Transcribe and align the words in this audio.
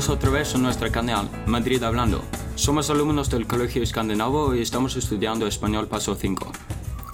Bienvenidos 0.00 0.16
otra 0.16 0.38
vez 0.38 0.54
a 0.54 0.58
nuestro 0.58 0.90
canal 0.90 1.28
Madrid 1.44 1.82
Hablando. 1.82 2.24
Somos 2.54 2.88
alumnos 2.88 3.28
del 3.28 3.46
Colegio 3.46 3.82
Escandinavo 3.82 4.54
y 4.54 4.62
estamos 4.62 4.96
estudiando 4.96 5.46
Español 5.46 5.88
Paso 5.88 6.14
5. 6.14 6.50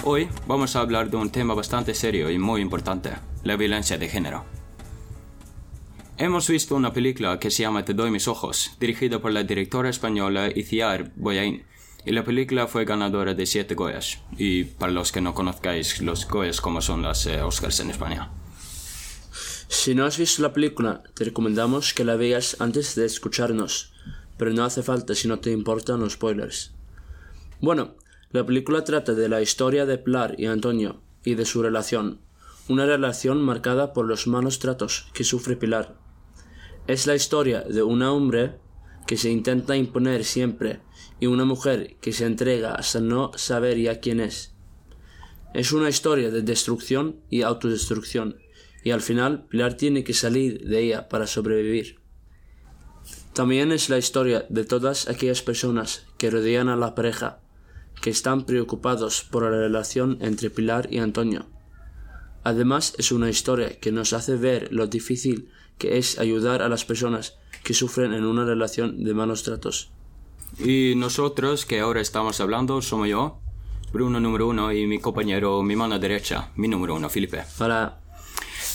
Hoy 0.05 0.29
vamos 0.47 0.77
a 0.77 0.83
hablar 0.83 1.11
de 1.11 1.17
un 1.17 1.31
tema 1.31 1.55
bastante 1.55 1.95
serio 1.95 2.31
y 2.31 2.39
muy 2.39 2.61
importante, 2.61 3.11
la 3.43 3.57
violencia 3.57 3.99
de 3.99 4.09
género. 4.09 4.45
Hemos 6.17 6.47
visto 6.49 6.77
una 6.77 6.93
película 6.93 7.41
que 7.41 7.51
se 7.51 7.65
llama 7.65 7.85
Te 7.85 7.93
doy 7.93 8.13
mis 8.13 8.29
ojos, 8.29 8.77
dirigida 8.79 9.19
por 9.19 9.33
la 9.33 9.43
directora 9.43 9.91
española 9.91 10.49
Iciar 10.55 11.11
Boyain, 11.17 11.65
y 12.05 12.13
la 12.13 12.23
película 12.23 12.69
fue 12.69 12.85
ganadora 12.85 13.35
de 13.35 13.47
7 13.47 13.75
Goyas, 13.75 14.21
y 14.39 14.63
para 14.63 14.93
los 14.93 15.11
que 15.11 15.21
no 15.21 15.35
conozcáis 15.35 16.01
los 16.03 16.29
Goyas 16.29 16.61
como 16.61 16.81
son 16.81 17.03
las 17.03 17.27
eh, 17.27 17.43
Oscars 17.43 17.81
en 17.81 17.91
España. 17.91 18.31
Si 19.69 19.95
no 19.95 20.05
has 20.05 20.17
visto 20.17 20.43
la 20.43 20.53
película, 20.53 21.03
te 21.15 21.25
recomendamos 21.25 21.93
que 21.93 22.05
la 22.05 22.17
veas 22.17 22.57
antes 22.61 22.95
de 22.95 23.05
escucharnos, 23.05 23.93
pero 24.37 24.53
no 24.53 24.65
hace 24.65 24.83
falta 24.83 25.15
si 25.15 25.27
no 25.27 25.41
te 25.41 25.51
importan 25.51 26.01
los 26.01 26.13
spoilers. 26.13 26.73
Bueno, 27.61 27.97
la 28.31 28.45
película 28.47 28.85
trata 28.85 29.15
de 29.15 29.29
la 29.29 29.43
historia 29.43 29.87
de 29.87 29.99
Pilar 29.99 30.35
y 30.39 30.47
Antonio 30.47 31.01
y 31.25 31.35
de 31.35 31.45
su 31.45 31.63
relación, 31.63 32.21
una 32.69 32.87
relación 32.87 33.43
marcada 33.43 33.93
por 33.93 34.07
los 34.07 34.27
malos 34.27 34.59
tratos 34.59 35.09
que 35.13 35.25
sufre 35.25 35.57
Pilar. 35.57 35.97
Es 36.87 37.07
la 37.07 37.15
historia 37.15 37.63
de 37.63 37.83
un 37.83 38.03
hombre 38.03 38.59
que 39.07 39.17
se 39.17 39.31
intenta 39.31 39.77
imponer 39.77 40.25
siempre 40.25 40.81
y 41.19 41.27
una 41.27 41.45
mujer 41.45 41.97
que 42.01 42.13
se 42.13 42.27
entrega 42.27 42.75
hasta 42.75 43.01
no 43.01 43.33
saber 43.37 43.79
ya 43.79 44.01
quién 44.01 44.21
es. 44.21 44.55
Es 45.55 45.73
una 45.73 45.89
historia 45.89 46.31
de 46.31 46.43
destrucción 46.43 47.21
y 47.31 47.43
autodestrucción, 47.43 48.37
y 48.87 48.93
al 48.93 49.01
final 49.01 49.47
Pilar 49.49 49.75
tiene 49.75 50.05
que 50.05 50.15
salir 50.15 50.61
de 50.61 50.79
ella 50.79 51.09
para 51.09 51.27
sobrevivir. 51.27 51.99
También 53.33 53.73
es 53.73 53.91
la 53.91 53.99
historia 53.99 54.47
de 54.49 54.65
todas 54.65 55.09
aquellas 55.09 55.43
personas 55.43 56.07
que 56.19 56.31
rodean 56.31 56.69
a 56.69 56.77
la 56.77 56.95
pareja, 56.95 57.41
que 58.01 58.11
están 58.11 58.47
preocupados 58.47 59.25
por 59.25 59.43
la 59.43 59.51
relación 59.51 60.19
entre 60.21 60.51
Pilar 60.51 60.87
y 60.89 60.99
Antonio. 60.99 61.47
Además 62.45 62.95
es 62.97 63.11
una 63.11 63.29
historia 63.29 63.77
que 63.81 63.91
nos 63.91 64.13
hace 64.13 64.37
ver 64.37 64.69
lo 64.71 64.87
difícil 64.87 65.49
que 65.79 65.99
es 65.99 66.21
ayudar 66.21 66.63
a 66.63 66.69
las 66.69 66.85
personas 66.85 67.39
que 67.65 67.75
sufren 67.75 68.13
en 68.13 68.25
una 68.25 68.45
relación 68.45 69.03
de 69.03 69.15
malos 69.15 69.43
tratos. 69.43 69.91
Y 70.61 70.95
nosotros 70.97 71.67
que 71.67 71.81
ahora 71.81 72.01
estamos 72.01 72.41
hablando 72.41 72.81
somos 72.83 73.09
yo, 73.09 73.41
Bruno 73.93 74.21
número 74.21 74.47
uno, 74.47 74.73
y 74.73 74.87
mi 74.87 75.01
compañero, 75.01 75.61
mi 75.65 75.75
mano 75.75 75.99
derecha, 75.99 76.53
mi 76.55 76.69
número 76.69 76.95
uno, 76.95 77.11
Felipe. 77.11 77.43
Para 77.59 78.06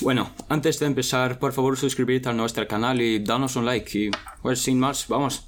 Bueno, 0.02 0.32
antes 0.50 0.80
de 0.80 0.88
empezar, 0.88 1.38
por 1.38 1.54
favor 1.54 1.78
suscribirte 1.78 2.28
a 2.28 2.34
nuestro 2.34 2.68
canal 2.68 3.00
y 3.02 3.20
danos 3.20 3.56
un 3.56 3.66
like. 3.66 4.00
Y 4.00 4.12
pues 4.42 4.60
sin 4.60 4.80
más, 4.80 5.08
vamos. 5.08 5.46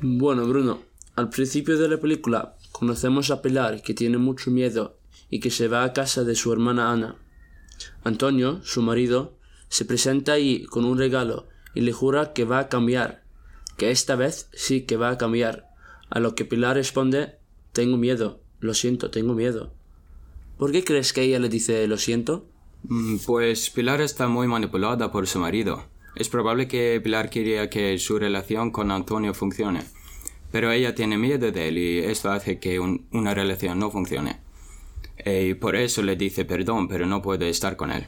Bueno, 0.00 0.46
Bruno, 0.46 0.82
al 1.16 1.28
principio 1.28 1.76
de 1.76 1.88
la 1.88 1.98
película 1.98 2.56
conocemos 2.70 3.32
a 3.32 3.42
Pilar 3.42 3.82
que 3.82 3.94
tiene 3.94 4.16
mucho 4.16 4.52
miedo 4.52 4.96
y 5.28 5.40
que 5.40 5.50
se 5.50 5.66
va 5.66 5.82
a 5.82 5.92
casa 5.92 6.22
de 6.22 6.36
su 6.36 6.52
hermana 6.52 6.92
Ana. 6.92 7.16
Antonio, 8.04 8.60
su 8.62 8.80
marido, 8.80 9.36
se 9.68 9.84
presenta 9.84 10.34
ahí 10.34 10.64
con 10.66 10.84
un 10.84 10.96
regalo 10.96 11.48
y 11.74 11.80
le 11.80 11.92
jura 11.92 12.32
que 12.32 12.44
va 12.44 12.60
a 12.60 12.68
cambiar, 12.68 13.24
que 13.76 13.90
esta 13.90 14.14
vez 14.14 14.48
sí 14.52 14.82
que 14.82 14.96
va 14.96 15.10
a 15.10 15.18
cambiar, 15.18 15.68
a 16.10 16.20
lo 16.20 16.36
que 16.36 16.44
Pilar 16.44 16.76
responde 16.76 17.38
Tengo 17.72 17.96
miedo, 17.96 18.40
lo 18.60 18.72
siento, 18.72 19.10
tengo 19.10 19.34
miedo. 19.34 19.72
¿Por 20.58 20.70
qué 20.70 20.84
crees 20.84 21.12
que 21.12 21.22
ella 21.22 21.40
le 21.40 21.48
dice 21.48 21.88
lo 21.88 21.98
siento? 21.98 22.49
Mm, 22.84 23.16
Pues 23.26 23.70
Pilar 23.70 24.00
está 24.00 24.26
muy 24.28 24.46
manipulada 24.46 25.10
por 25.12 25.26
su 25.26 25.38
marido. 25.38 25.84
Es 26.16 26.28
probable 26.28 26.66
que 26.66 27.00
Pilar 27.02 27.30
quería 27.30 27.70
que 27.70 27.98
su 27.98 28.18
relación 28.18 28.70
con 28.70 28.90
Antonio 28.90 29.32
funcione. 29.34 29.82
Pero 30.50 30.72
ella 30.72 30.94
tiene 30.94 31.16
miedo 31.16 31.52
de 31.52 31.68
él 31.68 31.78
y 31.78 31.98
esto 32.00 32.30
hace 32.32 32.58
que 32.58 32.80
un- 32.80 33.06
una 33.12 33.34
relación 33.34 33.78
no 33.78 33.90
funcione. 33.90 34.38
Eh, 35.18 35.48
Y 35.50 35.54
por 35.54 35.76
eso 35.76 36.02
le 36.02 36.16
dice 36.16 36.44
perdón, 36.44 36.88
pero 36.88 37.06
no 37.06 37.22
puede 37.22 37.48
estar 37.50 37.76
con 37.76 37.92
él. 37.92 38.06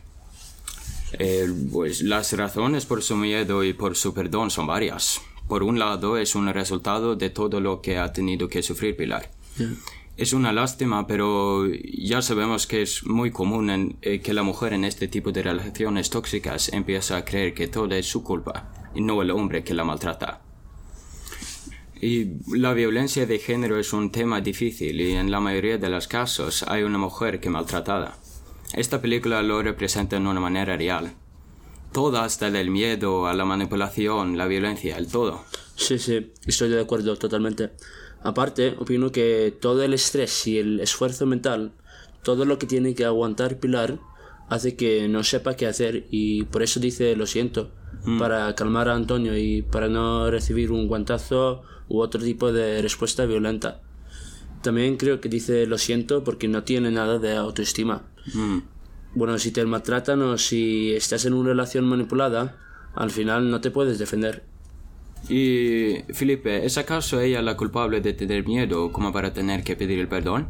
Eh, 1.18 1.46
pues 1.70 2.00
las 2.02 2.32
razones 2.32 2.86
por 2.86 3.02
su 3.02 3.16
miedo 3.16 3.62
y 3.62 3.74
por 3.74 3.94
su 3.96 4.14
perdón 4.14 4.50
son 4.50 4.66
varias. 4.66 5.20
Por 5.46 5.62
un 5.62 5.78
lado, 5.78 6.16
es 6.16 6.34
un 6.34 6.48
resultado 6.48 7.14
de 7.14 7.28
todo 7.28 7.60
lo 7.60 7.82
que 7.82 7.98
ha 7.98 8.12
tenido 8.12 8.48
que 8.48 8.62
sufrir 8.62 8.96
Pilar. 8.96 9.30
Es 10.16 10.34
una 10.34 10.52
lástima, 10.52 11.06
pero 11.06 11.66
ya 11.66 12.20
sabemos 12.20 12.66
que 12.66 12.82
es 12.82 13.06
muy 13.06 13.30
común 13.30 13.96
eh, 14.02 14.20
que 14.20 14.34
la 14.34 14.42
mujer 14.42 14.74
en 14.74 14.84
este 14.84 15.08
tipo 15.08 15.32
de 15.32 15.42
relaciones 15.42 16.10
tóxicas 16.10 16.70
empieza 16.72 17.16
a 17.16 17.24
creer 17.24 17.54
que 17.54 17.66
todo 17.66 17.94
es 17.94 18.06
su 18.06 18.22
culpa 18.22 18.90
y 18.94 19.00
no 19.00 19.22
el 19.22 19.30
hombre 19.30 19.64
que 19.64 19.72
la 19.72 19.84
maltrata. 19.84 20.42
Y 21.98 22.32
la 22.48 22.74
violencia 22.74 23.26
de 23.26 23.38
género 23.38 23.78
es 23.78 23.92
un 23.92 24.10
tema 24.10 24.40
difícil 24.40 25.00
y 25.00 25.12
en 25.12 25.30
la 25.30 25.40
mayoría 25.40 25.78
de 25.78 25.88
los 25.88 26.08
casos 26.08 26.64
hay 26.68 26.82
una 26.82 26.98
mujer 26.98 27.40
que 27.40 27.48
maltratada. 27.48 28.18
Esta 28.74 29.00
película 29.00 29.42
lo 29.42 29.62
representa 29.62 30.16
de 30.16 30.26
una 30.26 30.40
manera 30.40 30.76
real. 30.76 31.14
Todo 31.92 32.18
hasta 32.18 32.48
el 32.48 32.70
miedo 32.70 33.26
a 33.26 33.34
la 33.34 33.44
manipulación, 33.44 34.36
la 34.36 34.46
violencia, 34.46 34.96
el 34.96 35.06
todo. 35.06 35.44
Sí, 35.76 35.98
sí, 35.98 36.32
estoy 36.46 36.70
de 36.70 36.80
acuerdo 36.80 37.16
totalmente. 37.16 37.70
Aparte, 38.24 38.76
opino 38.78 39.10
que 39.10 39.56
todo 39.60 39.82
el 39.82 39.94
estrés 39.94 40.46
y 40.46 40.58
el 40.58 40.80
esfuerzo 40.80 41.26
mental, 41.26 41.72
todo 42.22 42.44
lo 42.44 42.58
que 42.58 42.66
tiene 42.66 42.94
que 42.94 43.04
aguantar 43.04 43.58
Pilar, 43.58 43.98
hace 44.48 44.76
que 44.76 45.08
no 45.08 45.24
sepa 45.24 45.54
qué 45.54 45.66
hacer 45.66 46.06
y 46.10 46.44
por 46.44 46.62
eso 46.62 46.78
dice 46.78 47.16
lo 47.16 47.26
siento, 47.26 47.70
para 48.18 48.54
calmar 48.54 48.88
a 48.88 48.94
Antonio 48.94 49.36
y 49.36 49.62
para 49.62 49.88
no 49.88 50.30
recibir 50.30 50.72
un 50.72 50.88
guantazo 50.88 51.62
u 51.88 52.00
otro 52.00 52.20
tipo 52.22 52.52
de 52.52 52.82
respuesta 52.82 53.26
violenta. 53.26 53.80
También 54.62 54.96
creo 54.96 55.20
que 55.20 55.28
dice 55.28 55.66
lo 55.66 55.78
siento 55.78 56.22
porque 56.22 56.48
no 56.48 56.62
tiene 56.64 56.90
nada 56.90 57.18
de 57.18 57.36
autoestima. 57.36 58.02
Mm. 58.34 58.58
Bueno, 59.14 59.38
si 59.38 59.50
te 59.50 59.64
maltratan 59.64 60.22
o 60.22 60.38
si 60.38 60.92
estás 60.94 61.24
en 61.26 61.34
una 61.34 61.50
relación 61.50 61.84
manipulada, 61.84 62.58
al 62.94 63.10
final 63.10 63.50
no 63.50 63.60
te 63.60 63.70
puedes 63.70 63.98
defender. 63.98 64.44
Y, 65.28 66.02
Felipe, 66.12 66.66
¿es 66.66 66.78
acaso 66.78 67.20
ella 67.20 67.42
la 67.42 67.56
culpable 67.56 68.00
de 68.00 68.12
tener 68.12 68.46
miedo 68.46 68.92
como 68.92 69.12
para 69.12 69.32
tener 69.32 69.62
que 69.62 69.76
pedir 69.76 69.98
el 69.98 70.08
perdón? 70.08 70.48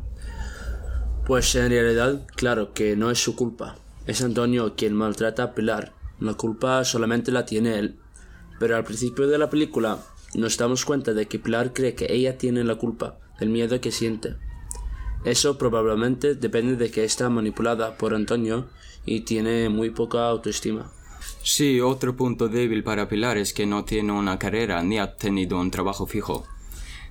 Pues 1.26 1.54
en 1.54 1.70
realidad, 1.70 2.26
claro 2.34 2.72
que 2.72 2.96
no 2.96 3.10
es 3.10 3.22
su 3.22 3.36
culpa. 3.36 3.76
Es 4.06 4.22
Antonio 4.22 4.74
quien 4.74 4.94
maltrata 4.94 5.42
a 5.44 5.54
Pilar. 5.54 5.92
La 6.18 6.34
culpa 6.34 6.84
solamente 6.84 7.30
la 7.30 7.46
tiene 7.46 7.78
él. 7.78 7.96
Pero 8.58 8.76
al 8.76 8.84
principio 8.84 9.28
de 9.28 9.38
la 9.38 9.50
película 9.50 9.98
nos 10.34 10.56
damos 10.56 10.84
cuenta 10.84 11.12
de 11.12 11.26
que 11.26 11.38
Pilar 11.38 11.72
cree 11.72 11.94
que 11.94 12.12
ella 12.12 12.38
tiene 12.38 12.64
la 12.64 12.76
culpa 12.76 13.18
del 13.38 13.50
miedo 13.50 13.80
que 13.80 13.92
siente. 13.92 14.36
Eso 15.24 15.58
probablemente 15.58 16.34
depende 16.34 16.76
de 16.76 16.90
que 16.90 17.04
está 17.04 17.28
manipulada 17.28 17.96
por 17.96 18.14
Antonio 18.14 18.68
y 19.04 19.20
tiene 19.20 19.68
muy 19.68 19.90
poca 19.90 20.26
autoestima. 20.26 20.90
Sí, 21.42 21.80
otro 21.80 22.14
punto 22.14 22.48
débil 22.48 22.84
para 22.84 23.08
Pilar 23.08 23.36
es 23.36 23.52
que 23.52 23.66
no 23.66 23.84
tiene 23.84 24.12
una 24.12 24.38
carrera 24.38 24.82
ni 24.82 24.98
ha 24.98 25.16
tenido 25.16 25.58
un 25.60 25.70
trabajo 25.70 26.06
fijo. 26.06 26.46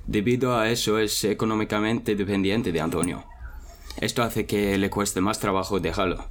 Debido 0.08 0.58
a 0.58 0.69
eso 0.69 1.00
es 1.00 1.24
económicamente 1.25 2.16
dependiente 2.16 2.72
de 2.72 2.81
Antonio. 2.81 3.25
Esto 3.97 4.24
hace 4.24 4.46
que 4.46 4.78
le 4.78 4.90
cueste 4.90 5.20
más 5.20 5.40
trabajo 5.40 5.80
dejarlo. 5.80 6.25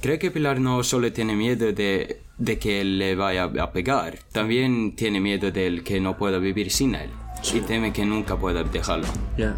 Cree 0.00 0.18
que 0.18 0.30
Pilar 0.30 0.60
no 0.60 0.82
solo 0.82 1.12
tiene 1.12 1.34
miedo 1.34 1.72
de, 1.72 2.20
de 2.36 2.58
que 2.58 2.84
le 2.84 3.14
vaya 3.14 3.44
a 3.44 3.72
pegar, 3.72 4.18
también 4.32 4.94
tiene 4.94 5.20
miedo 5.20 5.50
de 5.50 5.66
él 5.66 5.84
que 5.84 6.00
no 6.00 6.18
pueda 6.18 6.38
vivir 6.38 6.70
sin 6.70 6.94
él. 6.94 7.10
Y 7.54 7.60
teme 7.60 7.92
que 7.92 8.04
nunca 8.04 8.36
pueda 8.36 8.62
dejarlo. 8.62 9.06
Ya. 9.38 9.56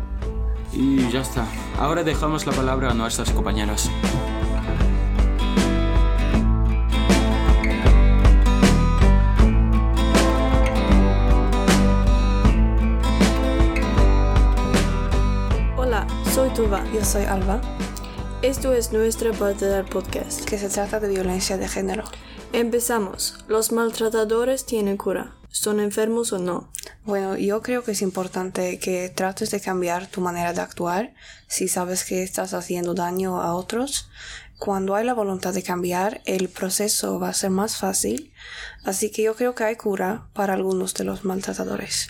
Y 0.72 1.10
ya 1.10 1.22
está. 1.22 1.46
Ahora 1.78 2.04
dejamos 2.04 2.46
la 2.46 2.52
palabra 2.52 2.90
a 2.90 2.94
nuestras 2.94 3.30
compañeras. 3.30 3.90
Yo 16.74 17.04
soy 17.04 17.24
Alba, 17.24 17.60
Esto 18.42 18.72
es 18.72 18.92
nuestra 18.92 19.32
parte 19.32 19.64
del 19.66 19.84
podcast. 19.84 20.44
que 20.44 20.58
se 20.58 20.68
trata 20.68 20.98
de 20.98 21.08
violencia 21.08 21.56
de 21.56 21.68
género. 21.68 22.02
Empezamos. 22.52 23.44
¿Los 23.46 23.70
maltratadores 23.70 24.66
tienen 24.66 24.96
cura? 24.96 25.36
¿Son 25.50 25.78
enfermos 25.78 26.32
o 26.32 26.40
no? 26.40 26.72
Bueno, 27.04 27.36
yo 27.36 27.62
creo 27.62 27.84
que 27.84 27.92
es 27.92 28.02
importante 28.02 28.80
que 28.80 29.08
trates 29.08 29.52
de 29.52 29.60
cambiar 29.60 30.08
tu 30.08 30.20
manera 30.20 30.52
de 30.52 30.62
actuar 30.62 31.14
si 31.46 31.68
sabes 31.68 32.04
que 32.04 32.24
estás 32.24 32.54
haciendo 32.54 32.94
daño 32.94 33.40
a 33.40 33.54
otros. 33.54 34.10
Cuando 34.58 34.96
hay 34.96 35.04
la 35.04 35.14
voluntad 35.14 35.54
de 35.54 35.62
cambiar, 35.62 36.22
el 36.24 36.48
proceso 36.48 37.20
va 37.20 37.28
a 37.28 37.34
ser 37.34 37.50
más 37.50 37.76
fácil. 37.76 38.32
Así 38.84 39.12
que 39.12 39.22
yo 39.22 39.36
creo 39.36 39.54
que 39.54 39.62
hay 39.62 39.76
cura 39.76 40.26
para 40.32 40.54
algunos 40.54 40.94
de 40.94 41.04
los 41.04 41.24
maltratadores. 41.24 42.08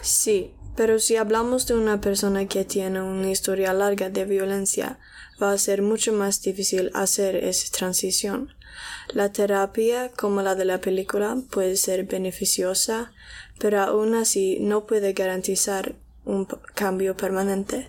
Sí, 0.00 0.54
pero 0.76 0.98
si 0.98 1.16
hablamos 1.16 1.66
de 1.66 1.74
una 1.74 2.00
persona 2.00 2.46
que 2.46 2.64
tiene 2.64 3.00
una 3.00 3.30
historia 3.30 3.72
larga 3.72 4.10
de 4.10 4.24
violencia, 4.24 4.98
va 5.42 5.52
a 5.52 5.58
ser 5.58 5.82
mucho 5.82 6.12
más 6.12 6.42
difícil 6.42 6.90
hacer 6.94 7.36
esa 7.36 7.70
transición. 7.72 8.54
La 9.08 9.32
terapia, 9.32 10.10
como 10.10 10.42
la 10.42 10.54
de 10.54 10.66
la 10.66 10.80
película, 10.80 11.38
puede 11.50 11.76
ser 11.76 12.04
beneficiosa, 12.04 13.12
pero 13.58 13.80
aún 13.80 14.14
así 14.14 14.58
no 14.60 14.86
puede 14.86 15.14
garantizar 15.14 15.96
un 16.24 16.46
cambio 16.74 17.16
permanente. 17.16 17.88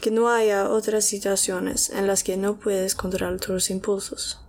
Que 0.00 0.10
no 0.10 0.28
haya 0.28 0.68
otras 0.70 1.04
situaciones 1.04 1.90
en 1.90 2.06
las 2.06 2.24
que 2.24 2.36
no 2.36 2.58
puedes 2.58 2.94
controlar 2.94 3.38
tus 3.40 3.70
impulsos. 3.70 4.43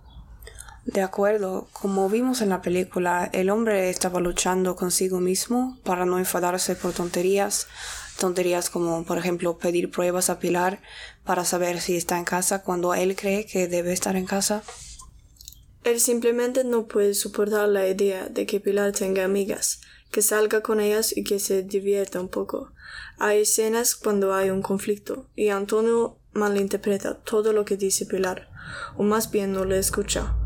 De 0.86 1.02
acuerdo, 1.02 1.66
como 1.72 2.08
vimos 2.08 2.40
en 2.42 2.50
la 2.50 2.62
película, 2.62 3.28
el 3.32 3.50
hombre 3.50 3.90
estaba 3.90 4.20
luchando 4.20 4.76
consigo 4.76 5.18
mismo 5.18 5.80
para 5.82 6.06
no 6.06 6.16
enfadarse 6.16 6.76
por 6.76 6.92
tonterías, 6.92 7.66
tonterías 8.20 8.70
como 8.70 9.04
por 9.04 9.18
ejemplo 9.18 9.58
pedir 9.58 9.90
pruebas 9.90 10.30
a 10.30 10.38
Pilar 10.38 10.80
para 11.24 11.44
saber 11.44 11.80
si 11.80 11.96
está 11.96 12.16
en 12.18 12.24
casa 12.24 12.62
cuando 12.62 12.94
él 12.94 13.16
cree 13.16 13.46
que 13.46 13.66
debe 13.66 13.92
estar 13.92 14.14
en 14.14 14.26
casa. 14.26 14.62
Él 15.82 15.98
simplemente 15.98 16.62
no 16.62 16.86
puede 16.86 17.14
soportar 17.14 17.68
la 17.68 17.88
idea 17.88 18.28
de 18.28 18.46
que 18.46 18.60
Pilar 18.60 18.92
tenga 18.92 19.24
amigas, 19.24 19.80
que 20.12 20.22
salga 20.22 20.60
con 20.60 20.78
ellas 20.78 21.16
y 21.16 21.24
que 21.24 21.40
se 21.40 21.64
divierta 21.64 22.20
un 22.20 22.28
poco. 22.28 22.70
Hay 23.18 23.40
escenas 23.40 23.96
cuando 23.96 24.32
hay 24.34 24.50
un 24.50 24.62
conflicto 24.62 25.26
y 25.34 25.48
Antonio 25.48 26.16
malinterpreta 26.32 27.14
todo 27.14 27.52
lo 27.52 27.64
que 27.64 27.76
dice 27.76 28.06
Pilar, 28.06 28.48
o 28.96 29.02
más 29.02 29.32
bien 29.32 29.52
no 29.52 29.64
le 29.64 29.78
escucha. 29.78 30.36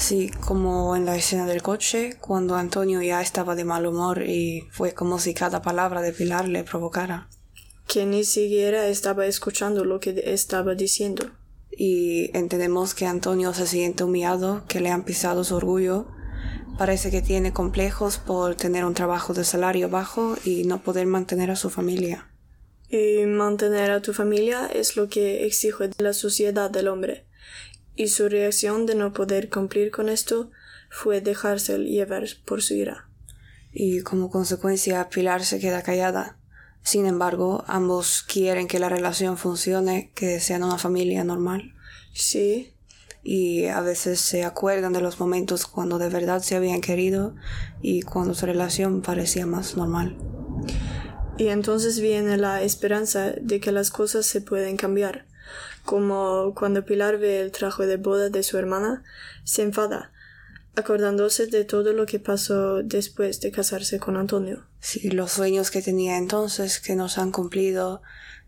Sí, 0.00 0.30
como 0.40 0.96
en 0.96 1.04
la 1.04 1.14
escena 1.14 1.44
del 1.44 1.62
coche, 1.62 2.16
cuando 2.20 2.56
Antonio 2.56 3.02
ya 3.02 3.20
estaba 3.20 3.54
de 3.54 3.64
mal 3.64 3.84
humor 3.84 4.22
y 4.22 4.66
fue 4.72 4.94
como 4.94 5.18
si 5.18 5.34
cada 5.34 5.60
palabra 5.60 6.00
de 6.00 6.14
Pilar 6.14 6.48
le 6.48 6.64
provocara. 6.64 7.28
Que 7.86 8.06
ni 8.06 8.24
siquiera 8.24 8.88
estaba 8.88 9.26
escuchando 9.26 9.84
lo 9.84 10.00
que 10.00 10.22
estaba 10.24 10.74
diciendo 10.74 11.30
y 11.70 12.36
entendemos 12.36 12.94
que 12.94 13.04
Antonio 13.04 13.52
se 13.52 13.66
siente 13.66 14.02
humillado, 14.02 14.64
que 14.68 14.80
le 14.80 14.88
han 14.88 15.04
pisado 15.04 15.44
su 15.44 15.56
orgullo. 15.56 16.08
Parece 16.78 17.10
que 17.10 17.20
tiene 17.20 17.52
complejos 17.52 18.16
por 18.16 18.54
tener 18.54 18.86
un 18.86 18.94
trabajo 18.94 19.34
de 19.34 19.44
salario 19.44 19.90
bajo 19.90 20.34
y 20.44 20.64
no 20.64 20.82
poder 20.82 21.06
mantener 21.06 21.50
a 21.50 21.56
su 21.56 21.68
familia. 21.68 22.26
Y 22.88 23.26
mantener 23.26 23.90
a 23.90 24.00
tu 24.00 24.14
familia 24.14 24.66
es 24.66 24.96
lo 24.96 25.10
que 25.10 25.44
exige 25.44 25.88
de 25.88 25.94
la 26.02 26.14
sociedad 26.14 26.70
del 26.70 26.88
hombre. 26.88 27.26
Y 28.00 28.08
su 28.08 28.30
reacción 28.30 28.86
de 28.86 28.94
no 28.94 29.12
poder 29.12 29.50
cumplir 29.50 29.90
con 29.90 30.08
esto 30.08 30.50
fue 30.88 31.20
dejarse 31.20 31.76
llevar 31.76 32.24
por 32.46 32.62
su 32.62 32.72
ira. 32.72 33.10
Y 33.74 34.00
como 34.00 34.30
consecuencia 34.30 35.10
Pilar 35.10 35.44
se 35.44 35.60
queda 35.60 35.82
callada. 35.82 36.38
Sin 36.82 37.04
embargo, 37.04 37.62
ambos 37.66 38.22
quieren 38.22 38.68
que 38.68 38.78
la 38.78 38.88
relación 38.88 39.36
funcione, 39.36 40.12
que 40.14 40.40
sean 40.40 40.62
una 40.62 40.78
familia 40.78 41.24
normal. 41.24 41.74
Sí. 42.14 42.72
Y 43.22 43.66
a 43.66 43.82
veces 43.82 44.18
se 44.18 44.44
acuerdan 44.44 44.94
de 44.94 45.02
los 45.02 45.20
momentos 45.20 45.66
cuando 45.66 45.98
de 45.98 46.08
verdad 46.08 46.40
se 46.40 46.56
habían 46.56 46.80
querido 46.80 47.34
y 47.82 48.00
cuando 48.00 48.32
su 48.32 48.46
relación 48.46 49.02
parecía 49.02 49.44
más 49.44 49.76
normal. 49.76 50.16
Y 51.36 51.48
entonces 51.48 52.00
viene 52.00 52.38
la 52.38 52.62
esperanza 52.62 53.32
de 53.38 53.60
que 53.60 53.72
las 53.72 53.90
cosas 53.90 54.24
se 54.24 54.40
pueden 54.40 54.78
cambiar. 54.78 55.26
Como 55.84 56.54
cuando 56.54 56.84
Pilar 56.84 57.18
ve 57.18 57.40
el 57.40 57.52
traje 57.52 57.86
de 57.86 57.96
boda 57.96 58.28
de 58.28 58.42
su 58.42 58.58
hermana, 58.58 59.02
se 59.44 59.62
enfada, 59.62 60.12
acordándose 60.76 61.46
de 61.46 61.64
todo 61.64 61.92
lo 61.92 62.06
que 62.06 62.20
pasó 62.20 62.82
después 62.82 63.40
de 63.40 63.50
casarse 63.50 63.98
con 63.98 64.16
Antonio. 64.16 64.66
Sí, 64.80 65.10
los 65.10 65.32
sueños 65.32 65.70
que 65.70 65.82
tenía 65.82 66.16
entonces 66.16 66.80
que 66.80 66.96
nos 66.96 67.18
han 67.18 67.32
cumplido 67.32 68.02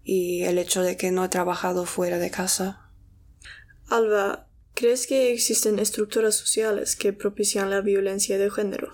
y 0.04 0.42
el 0.42 0.58
hecho 0.58 0.82
de 0.82 0.96
que 0.96 1.10
no 1.10 1.24
he 1.24 1.28
trabajado 1.28 1.84
fuera 1.86 2.18
de 2.18 2.30
casa. 2.30 2.88
Alba, 3.88 4.48
¿crees 4.74 5.06
que 5.06 5.32
existen 5.32 5.78
estructuras 5.78 6.36
sociales 6.36 6.96
que 6.96 7.12
propician 7.12 7.70
la 7.70 7.80
violencia 7.80 8.38
de 8.38 8.50
género? 8.50 8.90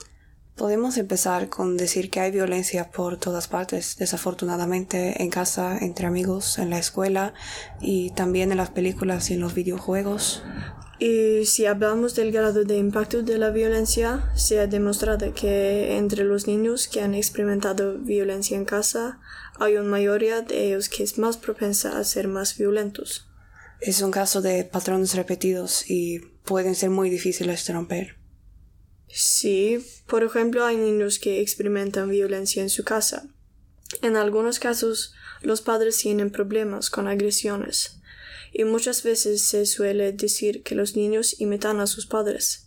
Podemos 0.58 0.96
empezar 0.96 1.48
con 1.48 1.76
decir 1.76 2.10
que 2.10 2.18
hay 2.18 2.32
violencia 2.32 2.90
por 2.90 3.16
todas 3.16 3.46
partes, 3.46 3.94
desafortunadamente 3.96 5.22
en 5.22 5.30
casa, 5.30 5.78
entre 5.78 6.08
amigos, 6.08 6.58
en 6.58 6.70
la 6.70 6.80
escuela 6.80 7.32
y 7.80 8.10
también 8.10 8.50
en 8.50 8.56
las 8.56 8.70
películas 8.70 9.30
y 9.30 9.34
en 9.34 9.40
los 9.40 9.54
videojuegos. 9.54 10.42
Y 10.98 11.44
si 11.44 11.66
hablamos 11.66 12.16
del 12.16 12.32
grado 12.32 12.64
de 12.64 12.76
impacto 12.76 13.22
de 13.22 13.38
la 13.38 13.50
violencia, 13.50 14.32
se 14.34 14.58
ha 14.58 14.66
demostrado 14.66 15.32
que 15.32 15.96
entre 15.96 16.24
los 16.24 16.48
niños 16.48 16.88
que 16.88 17.02
han 17.02 17.14
experimentado 17.14 17.96
violencia 17.96 18.56
en 18.56 18.64
casa, 18.64 19.20
hay 19.60 19.76
una 19.76 19.88
mayoría 19.88 20.42
de 20.42 20.66
ellos 20.66 20.88
que 20.88 21.04
es 21.04 21.18
más 21.18 21.36
propensa 21.36 22.00
a 22.00 22.02
ser 22.02 22.26
más 22.26 22.58
violentos. 22.58 23.30
Es 23.80 24.02
un 24.02 24.10
caso 24.10 24.42
de 24.42 24.64
patrones 24.64 25.14
repetidos 25.14 25.88
y 25.88 26.18
pueden 26.44 26.74
ser 26.74 26.90
muy 26.90 27.10
difíciles 27.10 27.64
de 27.64 27.72
romper. 27.74 28.17
Sí, 29.10 29.84
por 30.06 30.22
ejemplo, 30.22 30.64
hay 30.64 30.76
niños 30.76 31.18
que 31.18 31.40
experimentan 31.40 32.10
violencia 32.10 32.62
en 32.62 32.70
su 32.70 32.84
casa. 32.84 33.26
En 34.02 34.16
algunos 34.16 34.58
casos, 34.58 35.14
los 35.40 35.60
padres 35.60 35.96
tienen 35.96 36.30
problemas 36.30 36.90
con 36.90 37.08
agresiones 37.08 37.98
y 38.52 38.64
muchas 38.64 39.02
veces 39.02 39.42
se 39.42 39.66
suele 39.66 40.12
decir 40.12 40.62
que 40.62 40.74
los 40.74 40.96
niños 40.96 41.40
imitan 41.40 41.80
a 41.80 41.86
sus 41.86 42.06
padres, 42.06 42.66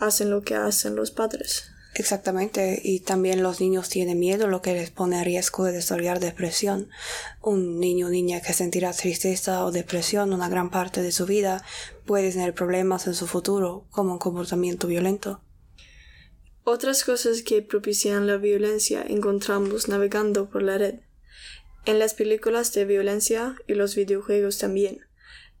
hacen 0.00 0.30
lo 0.30 0.42
que 0.42 0.54
hacen 0.54 0.96
los 0.96 1.10
padres. 1.10 1.64
Exactamente, 1.94 2.80
y 2.82 3.00
también 3.00 3.42
los 3.42 3.60
niños 3.60 3.90
tienen 3.90 4.18
miedo, 4.18 4.46
lo 4.46 4.62
que 4.62 4.72
les 4.72 4.90
pone 4.90 5.18
a 5.18 5.24
riesgo 5.24 5.64
de 5.64 5.72
desarrollar 5.72 6.20
depresión. 6.20 6.88
Un 7.42 7.80
niño 7.80 8.06
o 8.06 8.10
niña 8.10 8.40
que 8.40 8.54
sentirá 8.54 8.92
tristeza 8.92 9.66
o 9.66 9.72
depresión 9.72 10.32
una 10.32 10.48
gran 10.48 10.70
parte 10.70 11.02
de 11.02 11.12
su 11.12 11.26
vida 11.26 11.62
puede 12.06 12.32
tener 12.32 12.54
problemas 12.54 13.06
en 13.06 13.14
su 13.14 13.26
futuro, 13.26 13.86
como 13.90 14.12
un 14.12 14.18
comportamiento 14.18 14.86
violento. 14.86 15.42
Otras 16.64 17.02
cosas 17.04 17.42
que 17.42 17.60
propician 17.60 18.26
la 18.26 18.36
violencia 18.36 19.04
encontramos 19.06 19.88
navegando 19.88 20.48
por 20.48 20.62
la 20.62 20.78
red, 20.78 21.00
en 21.86 21.98
las 21.98 22.14
películas 22.14 22.72
de 22.72 22.84
violencia 22.84 23.56
y 23.66 23.74
los 23.74 23.96
videojuegos 23.96 24.58
también. 24.58 25.00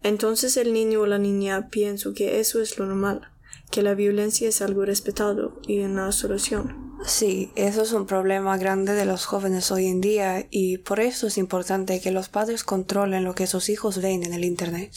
Entonces 0.04 0.56
el 0.56 0.72
niño 0.72 1.00
o 1.00 1.06
la 1.06 1.18
niña 1.18 1.68
piensa 1.70 2.10
que 2.14 2.38
eso 2.38 2.62
es 2.62 2.78
lo 2.78 2.86
normal, 2.86 3.32
que 3.70 3.82
la 3.82 3.94
violencia 3.94 4.48
es 4.48 4.62
algo 4.62 4.84
respetado 4.84 5.60
y 5.66 5.80
una 5.80 6.12
solución. 6.12 6.92
Sí, 7.04 7.50
eso 7.56 7.82
es 7.82 7.92
un 7.92 8.06
problema 8.06 8.56
grande 8.56 8.92
de 8.94 9.04
los 9.04 9.26
jóvenes 9.26 9.72
hoy 9.72 9.86
en 9.86 10.00
día 10.00 10.46
y 10.50 10.78
por 10.78 11.00
eso 11.00 11.26
es 11.26 11.36
importante 11.36 12.00
que 12.00 12.12
los 12.12 12.28
padres 12.28 12.62
controlen 12.62 13.24
lo 13.24 13.34
que 13.34 13.48
sus 13.48 13.68
hijos 13.68 14.00
ven 14.00 14.22
en 14.22 14.34
el 14.34 14.44
Internet. 14.44 14.92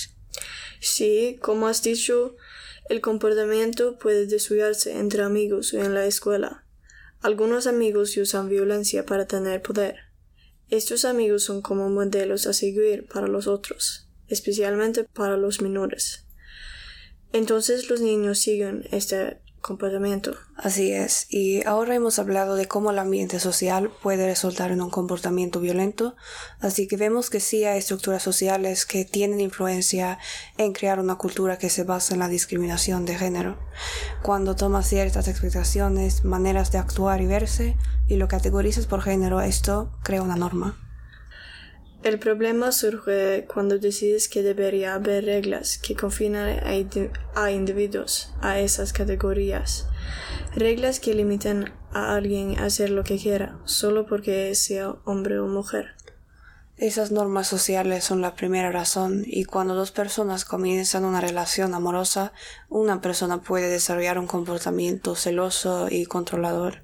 Sí, 0.80 1.40
como 1.42 1.68
has 1.68 1.82
dicho, 1.82 2.36
el 2.90 3.02
comportamiento 3.02 3.98
puede 3.98 4.28
desviarse 4.28 4.98
entre 4.98 5.24
amigos 5.24 5.74
o 5.74 5.84
en 5.84 5.94
la 5.94 6.06
escuela. 6.06 6.66
Algunos 7.22 7.68
amigos 7.68 8.16
usan 8.18 8.50
violencia 8.50 9.06
para 9.06 9.26
tener 9.28 9.62
poder. 9.62 9.96
Estos 10.70 11.06
amigos 11.06 11.44
son 11.44 11.62
como 11.62 11.90
modelos 11.90 12.48
a 12.48 12.54
seguir 12.54 13.08
para 13.08 13.28
los 13.28 13.48
otros 13.48 14.06
especialmente 14.28 15.04
para 15.04 15.38
los 15.38 15.62
menores. 15.62 16.26
Entonces 17.32 17.90
los 17.90 18.02
niños 18.02 18.40
siguen 18.40 18.88
este 18.92 19.42
comportamiento. 19.66 20.36
Así 20.56 20.92
es, 20.92 21.26
y 21.32 21.66
ahora 21.66 21.96
hemos 21.96 22.20
hablado 22.20 22.56
de 22.56 22.68
cómo 22.68 22.92
el 22.92 23.00
ambiente 23.00 23.40
social 23.40 23.92
puede 24.04 24.28
resultar 24.28 24.72
en 24.72 24.80
un 24.80 24.92
comportamiento 24.92 25.60
violento, 25.60 26.16
así 26.60 26.88
que 26.88 26.98
vemos 26.98 27.32
que 27.32 27.40
sí 27.40 27.66
hay 27.66 27.80
estructuras 27.80 28.22
sociales 28.22 28.86
que 28.86 29.06
tienen 29.06 29.42
influencia 29.42 30.20
en 30.58 30.72
crear 30.72 31.00
una 31.00 31.16
cultura 31.16 31.58
que 31.58 31.72
se 31.72 31.84
basa 31.84 32.14
en 32.14 32.20
la 32.20 32.28
discriminación 32.28 33.06
de 33.06 33.18
género. 33.18 33.58
Cuando 34.22 34.56
tomas 34.56 34.88
ciertas 34.88 35.28
expectaciones, 35.28 36.24
maneras 36.24 36.72
de 36.72 36.78
actuar 36.78 37.22
y 37.22 37.26
verse, 37.26 37.76
y 38.08 38.18
lo 38.18 38.28
categorizas 38.28 38.86
por 38.86 39.02
género, 39.02 39.42
esto 39.42 39.92
crea 40.04 40.22
una 40.22 40.36
norma. 40.36 40.85
El 42.06 42.20
problema 42.20 42.72
surge 42.72 43.48
cuando 43.52 43.80
decides 43.80 44.30
que 44.30 44.44
debería 44.44 44.94
haber 44.94 45.26
reglas 45.26 45.80
que 45.80 45.96
confinan 45.96 46.60
a, 47.34 47.50
individuos 47.50 48.32
a 48.42 48.60
esas 48.60 48.94
categorías. 48.94 49.88
Reglas 50.54 51.00
que 51.00 51.16
limiten 51.16 51.74
a 51.94 52.14
alguien 52.14 52.60
a 52.60 52.66
hacer 52.66 52.92
lo 52.92 53.04
que 53.04 53.18
quiera, 53.18 53.58
solo 53.66 54.06
porque 54.06 54.54
sea 54.54 54.90
hombre 55.04 55.40
o 55.40 55.48
mujer. 55.48 55.96
Esas 56.78 57.12
normas 57.12 57.48
sociales 57.48 58.04
son 58.04 58.22
la 58.22 58.36
primera 58.36 58.72
razón 58.72 59.24
y 59.26 59.46
cuando 59.46 59.74
dos 59.74 59.92
personas 59.92 60.46
comienzan 60.46 61.06
una 61.06 61.22
relación 61.22 61.74
amorosa, 61.74 62.34
una 62.70 63.02
persona 63.02 63.42
puede 63.42 63.68
desarrollar 63.68 64.20
un 64.20 64.28
comportamiento 64.28 65.16
celoso 65.16 65.88
y 65.90 66.06
controlador. 66.06 66.84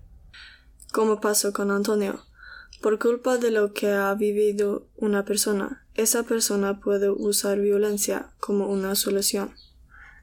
Como 0.92 1.22
pasó 1.22 1.54
con 1.54 1.70
Antonio. 1.70 2.26
Por 2.82 2.98
culpa 3.00 3.38
de 3.38 3.52
lo 3.52 3.74
que 3.74 3.92
ha 3.92 4.14
vivido 4.16 4.88
una 4.98 5.24
persona, 5.24 5.86
esa 5.96 6.24
persona 6.24 6.80
puede 6.80 7.10
usar 7.10 7.60
violencia 7.60 8.32
como 8.40 8.68
una 8.68 8.96
solución. 8.96 9.54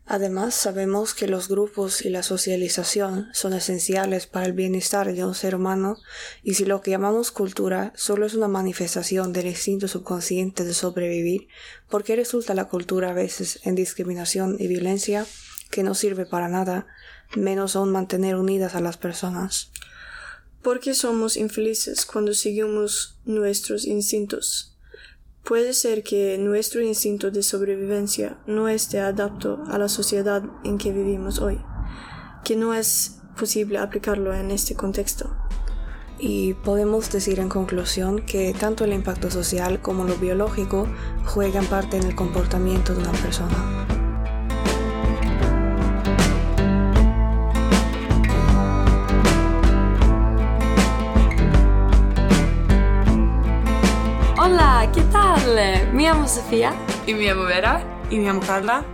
Además, 0.06 0.54
sabemos 0.54 1.14
que 1.14 1.28
los 1.28 1.48
grupos 1.48 2.04
y 2.04 2.08
la 2.08 2.22
socialización 2.22 3.28
son 3.32 3.52
esenciales 3.52 4.26
para 4.26 4.46
el 4.46 4.54
bienestar 4.54 5.12
de 5.12 5.24
un 5.24 5.34
ser 5.34 5.54
humano 5.54 5.98
y 6.42 6.54
si 6.54 6.64
lo 6.64 6.80
que 6.80 6.90
llamamos 6.90 7.30
cultura 7.30 7.92
solo 7.94 8.24
es 8.24 8.34
una 8.34 8.48
manifestación 8.48 9.32
del 9.32 9.46
instinto 9.46 9.86
subconsciente 9.86 10.64
de 10.64 10.72
sobrevivir, 10.74 11.48
¿por 11.88 12.04
qué 12.04 12.16
resulta 12.16 12.54
la 12.54 12.64
cultura 12.64 13.10
a 13.10 13.14
veces 13.14 13.60
en 13.64 13.74
discriminación 13.74 14.56
y 14.58 14.66
violencia? 14.66 15.26
que 15.70 15.82
no 15.82 15.94
sirve 15.94 16.26
para 16.26 16.48
nada, 16.48 16.86
menos 17.36 17.76
aún 17.76 17.92
mantener 17.92 18.36
unidas 18.36 18.74
a 18.74 18.80
las 18.80 18.96
personas. 18.96 19.70
¿Por 20.68 20.80
qué 20.80 20.92
somos 20.92 21.38
infelices 21.38 22.04
cuando 22.04 22.34
seguimos 22.34 23.16
nuestros 23.24 23.86
instintos? 23.86 24.76
Puede 25.42 25.72
ser 25.72 26.02
que 26.02 26.36
nuestro 26.36 26.82
instinto 26.82 27.30
de 27.30 27.42
sobrevivencia 27.42 28.36
no 28.46 28.68
esté 28.68 29.00
adaptado 29.00 29.64
a 29.68 29.78
la 29.78 29.88
sociedad 29.88 30.42
en 30.64 30.76
que 30.76 30.92
vivimos 30.92 31.38
hoy, 31.38 31.58
que 32.44 32.54
no 32.54 32.74
es 32.74 33.16
posible 33.38 33.78
aplicarlo 33.78 34.34
en 34.34 34.50
este 34.50 34.74
contexto. 34.74 35.34
Y 36.18 36.52
podemos 36.52 37.10
decir 37.10 37.40
en 37.40 37.48
conclusión 37.48 38.26
que 38.26 38.52
tanto 38.52 38.84
el 38.84 38.92
impacto 38.92 39.30
social 39.30 39.80
como 39.80 40.04
lo 40.04 40.16
biológico 40.16 40.86
juegan 41.24 41.64
parte 41.64 41.96
en 41.96 42.02
el 42.02 42.14
comportamiento 42.14 42.92
de 42.92 42.98
una 43.00 43.12
persona. 43.12 43.97
¿Qué 55.48 55.54
tal? 55.54 55.94
Me 55.94 56.02
llamo 56.02 56.28
Sofía. 56.28 56.74
Y 57.06 57.14
me 57.14 57.24
llamo 57.24 57.44
Vera. 57.44 57.82
Y 58.10 58.18
me 58.18 58.26
llamo 58.26 58.40
Carla. 58.40 58.84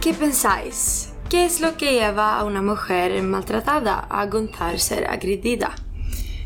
¿Qué 0.00 0.12
pensáis? 0.12 1.12
¿Qué 1.30 1.46
es 1.46 1.60
lo 1.60 1.76
que 1.76 1.92
lleva 1.92 2.38
a 2.38 2.44
una 2.44 2.60
mujer 2.60 3.22
maltratada 3.22 4.06
a 4.10 4.20
aguantar 4.20 4.78
ser 4.78 5.06
agredida? 5.08 5.74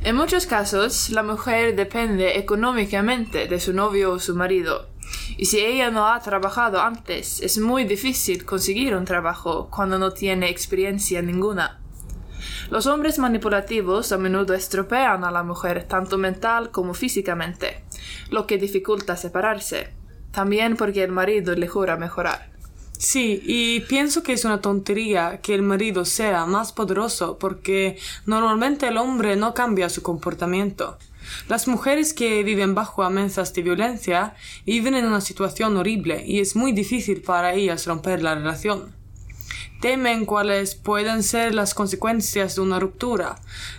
En 0.04 0.14
muchos 0.14 0.46
casos, 0.46 1.10
la 1.10 1.22
mujer 1.22 1.74
depende 1.74 2.38
económicamente 2.38 3.48
de 3.48 3.60
su 3.60 3.72
novio 3.72 4.12
o 4.12 4.18
su 4.20 4.36
marido. 4.36 4.88
Y 5.36 5.46
si 5.46 5.58
ella 5.58 5.90
no 5.90 6.06
ha 6.06 6.20
trabajado 6.20 6.80
antes, 6.80 7.40
es 7.42 7.58
muy 7.58 7.84
difícil 7.84 8.44
conseguir 8.44 8.94
un 8.94 9.04
trabajo 9.04 9.68
cuando 9.70 9.98
no 9.98 10.12
tiene 10.12 10.48
experiencia 10.48 11.22
ninguna. 11.22 11.80
Los 12.70 12.86
hombres 12.86 13.18
manipulativos 13.18 14.12
a 14.12 14.18
menudo 14.18 14.54
estropean 14.54 15.24
a 15.24 15.30
la 15.30 15.42
mujer 15.42 15.86
tanto 15.88 16.18
mental 16.18 16.70
como 16.70 16.94
físicamente, 16.94 17.82
lo 18.30 18.46
que 18.46 18.58
dificulta 18.58 19.16
separarse, 19.16 19.88
también 20.32 20.76
porque 20.76 21.02
el 21.02 21.12
marido 21.12 21.54
le 21.54 21.68
jura 21.68 21.96
mejorar. 21.96 22.50
Sí, 22.98 23.40
y 23.44 23.80
pienso 23.80 24.24
que 24.24 24.32
es 24.32 24.44
una 24.44 24.60
tontería 24.60 25.40
que 25.40 25.54
el 25.54 25.62
marido 25.62 26.04
sea 26.04 26.46
más 26.46 26.72
poderoso 26.72 27.38
porque 27.38 27.96
normalmente 28.26 28.88
el 28.88 28.96
hombre 28.96 29.36
no 29.36 29.54
cambia 29.54 29.88
su 29.88 30.02
comportamiento. 30.02 30.98
Las 31.48 31.68
mujeres 31.68 32.12
que 32.12 32.42
viven 32.42 32.74
bajo 32.74 33.04
amenazas 33.04 33.54
de 33.54 33.62
violencia 33.62 34.34
viven 34.66 34.94
en 34.94 35.06
una 35.06 35.20
situación 35.20 35.76
horrible 35.76 36.24
y 36.26 36.40
es 36.40 36.56
muy 36.56 36.72
difícil 36.72 37.22
para 37.22 37.54
ellas 37.54 37.86
romper 37.86 38.20
la 38.20 38.34
relación. 38.34 38.97
Temen 39.80 40.24
cuáles 40.24 40.74
pueden 40.74 41.22
ser 41.22 41.54
las 41.54 41.72
consecuencias 41.72 42.56
de 42.56 42.62
una 42.62 42.80
ruptura. 42.80 43.36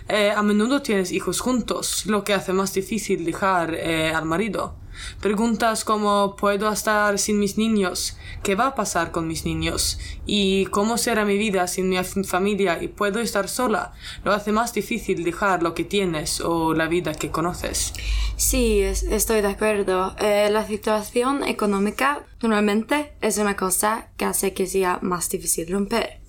Eh, 0.08 0.32
a 0.34 0.42
menudo 0.42 0.80
tienes 0.80 1.12
hijos 1.12 1.40
juntos, 1.40 2.06
lo 2.06 2.24
que 2.24 2.32
hace 2.32 2.54
más 2.54 2.72
difícil 2.72 3.24
dejar 3.26 3.74
eh, 3.74 4.10
al 4.14 4.24
marido. 4.24 4.74
Preguntas 5.20 5.84
como 5.84 6.36
¿puedo 6.36 6.70
estar 6.70 7.18
sin 7.18 7.38
mis 7.38 7.58
niños? 7.58 8.16
¿Qué 8.42 8.54
va 8.54 8.68
a 8.68 8.74
pasar 8.74 9.10
con 9.10 9.28
mis 9.28 9.44
niños? 9.44 9.98
¿Y 10.26 10.66
cómo 10.66 10.98
será 10.98 11.24
mi 11.24 11.36
vida 11.36 11.66
sin 11.66 11.88
mi 11.88 11.96
familia? 12.24 12.82
¿Y 12.82 12.88
puedo 12.88 13.20
estar 13.20 13.48
sola? 13.48 13.92
Lo 14.24 14.32
hace 14.32 14.52
más 14.52 14.72
difícil 14.72 15.24
dejar 15.24 15.62
lo 15.62 15.74
que 15.74 15.84
tienes 15.84 16.40
o 16.40 16.74
la 16.74 16.88
vida 16.88 17.14
que 17.14 17.30
conoces. 17.30 17.92
Sí, 18.36 18.80
estoy 18.80 19.42
de 19.42 19.48
acuerdo. 19.48 20.16
Eh, 20.18 20.48
la 20.50 20.66
situación 20.66 21.44
económica 21.44 22.26
normalmente 22.42 23.12
es 23.20 23.38
una 23.38 23.56
cosa 23.56 24.08
que 24.16 24.24
hace 24.24 24.54
que 24.54 24.66
sea 24.66 24.98
más 25.02 25.28
difícil 25.28 25.70
romper. 25.70 26.20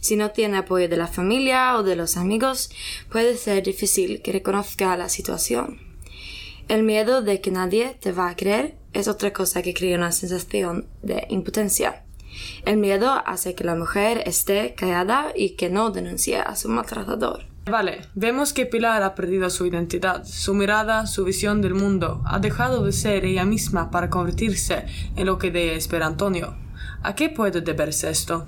Si 0.00 0.16
no 0.16 0.30
tiene 0.30 0.56
apoyo 0.56 0.88
de 0.88 0.96
la 0.96 1.06
familia 1.06 1.76
o 1.76 1.82
de 1.82 1.94
los 1.94 2.16
amigos, 2.16 2.70
puede 3.10 3.36
ser 3.36 3.62
difícil 3.62 4.22
que 4.22 4.32
reconozca 4.32 4.96
la 4.96 5.10
situación. 5.10 5.89
El 6.70 6.84
miedo 6.84 7.20
de 7.20 7.40
que 7.40 7.50
nadie 7.50 7.96
te 8.00 8.12
va 8.12 8.28
a 8.28 8.36
creer 8.36 8.76
es 8.92 9.08
otra 9.08 9.32
cosa 9.32 9.60
que 9.60 9.74
crea 9.74 9.98
una 9.98 10.12
sensación 10.12 10.86
de 11.02 11.26
impotencia. 11.28 12.04
El 12.64 12.76
miedo 12.76 13.10
hace 13.26 13.56
que 13.56 13.64
la 13.64 13.74
mujer 13.74 14.22
esté 14.24 14.76
callada 14.76 15.32
y 15.34 15.56
que 15.56 15.68
no 15.68 15.90
denuncie 15.90 16.38
a 16.38 16.54
su 16.54 16.68
maltratador. 16.68 17.46
Vale, 17.68 18.02
vemos 18.14 18.52
que 18.52 18.66
Pilar 18.66 19.02
ha 19.02 19.16
perdido 19.16 19.50
su 19.50 19.66
identidad, 19.66 20.24
su 20.24 20.54
mirada, 20.54 21.08
su 21.08 21.24
visión 21.24 21.60
del 21.60 21.74
mundo, 21.74 22.22
ha 22.24 22.38
dejado 22.38 22.84
de 22.84 22.92
ser 22.92 23.24
ella 23.24 23.44
misma 23.44 23.90
para 23.90 24.08
convertirse 24.08 24.84
en 25.16 25.26
lo 25.26 25.38
que 25.38 25.50
de 25.50 25.74
espera 25.74 26.06
Antonio. 26.06 26.54
¿A 27.02 27.16
qué 27.16 27.30
puede 27.30 27.62
deberse 27.62 28.10
esto? 28.10 28.46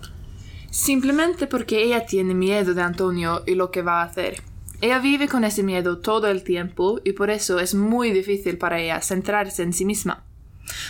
Simplemente 0.70 1.48
porque 1.48 1.82
ella 1.82 2.06
tiene 2.06 2.34
miedo 2.34 2.72
de 2.72 2.82
Antonio 2.82 3.42
y 3.48 3.56
lo 3.56 3.72
que 3.72 3.82
va 3.82 4.00
a 4.00 4.04
hacer. 4.04 4.51
Ella 4.82 4.98
vive 4.98 5.28
con 5.28 5.44
ese 5.44 5.62
miedo 5.62 5.98
todo 5.98 6.26
el 6.26 6.42
tiempo 6.42 7.00
y 7.04 7.12
por 7.12 7.30
eso 7.30 7.60
es 7.60 7.72
muy 7.72 8.10
difícil 8.10 8.58
para 8.58 8.80
ella 8.80 9.00
centrarse 9.00 9.62
en 9.62 9.72
sí 9.72 9.84
misma. 9.84 10.24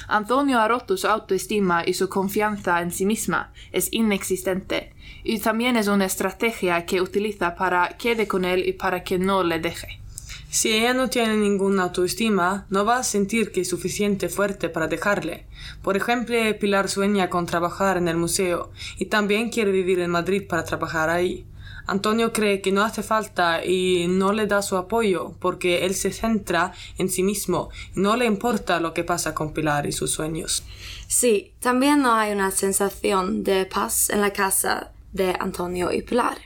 Antonio 0.09 0.61
ha 0.61 0.67
roto 0.67 0.97
su 0.97 1.09
autoestima 1.09 1.83
y 1.85 1.93
su 1.93 2.09
confianza 2.09 2.81
en 2.81 2.91
sí 2.91 3.05
misma 3.05 3.53
es 3.71 3.93
inexistente 3.93 4.95
y 5.25 5.41
también 5.41 5.77
es 5.77 5.89
una 5.89 6.07
estrategia 6.07 6.87
que 6.87 7.03
utiliza 7.03 7.55
para 7.55 7.87
que 7.99 8.15
quede 8.15 8.27
con 8.27 8.47
él 8.47 8.67
y 8.67 8.73
para 8.73 9.05
que 9.05 9.19
no 9.19 9.45
le 9.45 9.59
deje. 9.59 10.01
Si 10.49 10.73
ella 10.73 10.95
no 10.95 11.11
tiene 11.11 11.37
ninguna 11.37 11.83
autoestima, 11.83 12.65
no 12.71 12.87
va 12.87 12.97
a 12.97 13.05
sentir 13.05 13.53
que 13.53 13.61
es 13.61 13.69
suficiente 13.69 14.31
fuerte 14.31 14.71
para 14.71 14.89
dejarle. 14.89 15.45
Por 15.83 15.99
ejemplo, 15.99 16.37
Pilar 16.59 16.89
sueña 16.89 17.29
con 17.29 17.45
trabajar 17.45 17.99
en 17.99 18.09
el 18.09 18.17
museo 18.17 18.71
y 18.97 19.07
también 19.07 19.51
quiere 19.51 19.71
vivir 19.71 19.99
en 20.01 20.11
Madrid 20.11 20.45
para 20.49 20.65
trabajar 20.65 21.11
ahí. 21.11 21.45
Antonio 21.87 22.33
cree 22.33 22.61
que 22.61 22.73
no 22.73 22.83
hace 22.83 23.03
falta 23.03 23.65
y 23.65 24.07
no 24.09 24.33
le 24.33 24.47
da 24.47 24.63
su 24.63 24.77
apoyo 24.77 25.35
porque 25.41 25.85
él 25.85 25.95
se 25.95 26.13
centra 26.13 26.73
en 26.99 27.09
sí 27.09 27.23
mismo 27.23 27.71
no 27.95 28.17
le 28.17 28.27
importa 28.27 28.81
lo 28.81 28.95
que 28.95 29.05
pasa 29.05 29.35
con 29.35 29.53
Pilar 29.53 29.87
y 29.87 29.93
sus 29.93 30.11
sueños. 30.11 30.65
Sí, 31.07 31.53
también 31.61 32.03
no 32.03 32.15
hay 32.15 32.33
una 32.33 32.51
sensación 32.51 33.45
de 33.45 33.67
paz 33.67 34.11
en 34.11 34.21
la 34.21 34.33
casa 34.33 34.93
de 35.13 35.35
Antonio 35.39 35.93
y 35.93 36.03
Pilar. 36.03 36.39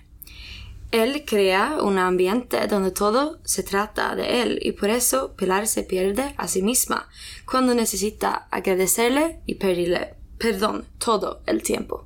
Él 0.92 1.24
crea 1.26 1.78
un 1.82 1.98
ambiente 1.98 2.66
donde 2.68 2.90
todo 2.90 3.38
se 3.44 3.62
trata 3.62 4.14
de 4.14 4.42
él 4.42 4.58
y 4.62 4.72
por 4.72 4.90
eso 4.90 5.34
Pilar 5.34 5.66
se 5.66 5.82
pierde 5.82 6.34
a 6.36 6.48
sí 6.48 6.62
misma 6.62 7.08
cuando 7.44 7.74
necesita 7.74 8.46
agradecerle 8.50 9.40
y 9.46 9.56
pedirle 9.56 10.14
perdón 10.38 10.86
todo 10.98 11.42
el 11.46 11.62
tiempo. 11.62 12.05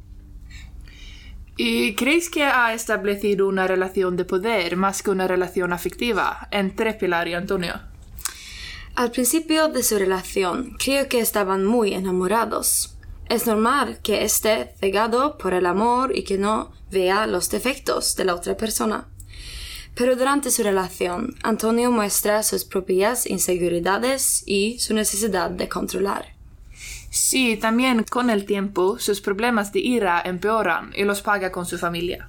¿Y 1.63 1.95
creéis 1.95 2.31
que 2.31 2.45
ha 2.45 2.73
establecido 2.73 3.47
una 3.47 3.67
relación 3.67 4.17
de 4.17 4.25
poder 4.25 4.79
más 4.79 5.03
que 5.03 5.11
una 5.11 5.29
relación 5.29 5.75
afectiva 5.75 6.49
entre 6.51 6.95
Pilar 6.95 7.29
y 7.29 7.35
Antonio? 7.35 7.83
Al 8.95 9.11
principio 9.11 9.69
de 9.69 9.83
su 9.83 9.99
relación, 9.99 10.79
creo 10.83 11.07
que 11.07 11.21
estaban 11.21 11.67
muy 11.67 11.93
enamorados. 11.93 12.97
Es 13.29 13.47
normal 13.47 13.99
que 14.03 14.25
esté 14.25 14.75
cegado 14.81 15.37
por 15.37 15.53
el 15.53 15.67
amor 15.67 16.17
y 16.17 16.23
que 16.23 16.39
no 16.39 16.73
vea 16.91 17.27
los 17.27 17.51
defectos 17.51 18.17
de 18.17 18.25
la 18.25 18.37
otra 18.37 18.57
persona. 18.57 19.09
Pero 19.95 20.17
durante 20.17 20.51
su 20.51 20.63
relación, 20.63 21.35
Antonio 21.43 21.91
muestra 21.91 22.43
sus 22.43 22.65
propias 22.65 23.27
inseguridades 23.27 24.45
y 24.47 24.79
su 24.79 24.95
necesidad 24.95 25.51
de 25.51 25.69
controlar. 25.69 26.40
Sí, 27.11 27.57
también 27.57 28.05
con 28.05 28.31
el 28.31 28.45
tiempo 28.45 28.99
sus 29.01 29.21
problemas 29.21 29.73
de 29.73 29.81
ira 29.81 30.23
empeoran 30.25 30.93
y 30.97 31.03
los 31.03 31.23
paga 31.23 31.51
con 31.51 31.67
su 31.67 31.77
familia. 31.77 32.29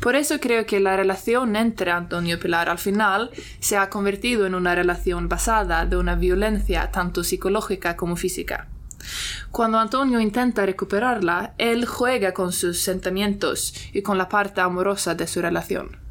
Por 0.00 0.14
eso 0.14 0.38
creo 0.38 0.64
que 0.64 0.80
la 0.80 0.96
relación 0.96 1.56
entre 1.56 1.90
Antonio 1.90 2.36
y 2.36 2.38
Pilar 2.38 2.68
al 2.68 2.78
final 2.78 3.30
se 3.58 3.76
ha 3.76 3.90
convertido 3.90 4.46
en 4.46 4.54
una 4.54 4.74
relación 4.74 5.28
basada 5.28 5.86
de 5.86 5.96
una 5.96 6.14
violencia 6.14 6.90
tanto 6.92 7.24
psicológica 7.24 7.96
como 7.96 8.16
física. 8.16 8.68
Cuando 9.50 9.78
Antonio 9.78 10.20
intenta 10.20 10.64
recuperarla, 10.64 11.54
él 11.58 11.84
juega 11.86 12.32
con 12.32 12.52
sus 12.52 12.80
sentimientos 12.80 13.74
y 13.92 14.02
con 14.02 14.18
la 14.18 14.28
parte 14.28 14.60
amorosa 14.60 15.16
de 15.16 15.26
su 15.26 15.42
relación. 15.42 16.01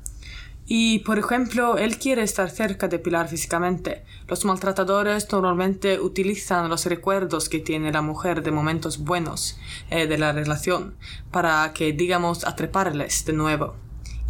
Y, 0.66 1.00
por 1.00 1.20
ejemplo, 1.20 1.78
él 1.78 1.98
quiere 1.98 2.24
estar 2.24 2.50
cerca 2.50 2.88
de 2.88 3.00
Pilar 3.00 3.28
físicamente. 3.28 4.06
Los 4.28 4.46
maltratadores 4.46 5.30
normalmente 5.32 6.00
utilizan 6.00 6.70
los 6.70 6.86
recuerdos 6.86 7.50
que 7.50 7.60
tiene 7.60 7.92
la 7.92 8.02
mujer 8.02 8.42
de 8.42 8.52
momentos 8.52 9.00
buenos 9.00 9.58
eh, 9.90 10.08
de 10.08 10.18
la 10.18 10.32
relación 10.32 10.96
para 11.32 11.74
que, 11.74 11.92
digamos, 11.92 12.46
atreparles 12.46 13.26
de 13.26 13.34
nuevo. 13.34 13.76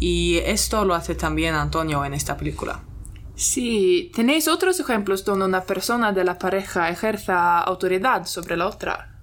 Y 0.00 0.38
esto 0.38 0.84
lo 0.84 0.94
hace 0.94 1.14
también 1.14 1.54
Antonio 1.54 2.04
en 2.04 2.14
esta 2.14 2.36
película. 2.36 2.82
Sí, 3.36 4.10
¿tenéis 4.14 4.48
otros 4.48 4.78
ejemplos 4.80 5.24
donde 5.24 5.46
una 5.46 5.62
persona 5.62 6.12
de 6.12 6.24
la 6.24 6.38
pareja 6.38 6.90
ejerza 6.90 7.60
autoridad 7.60 8.26
sobre 8.26 8.56
la 8.56 8.66
otra? 8.66 9.18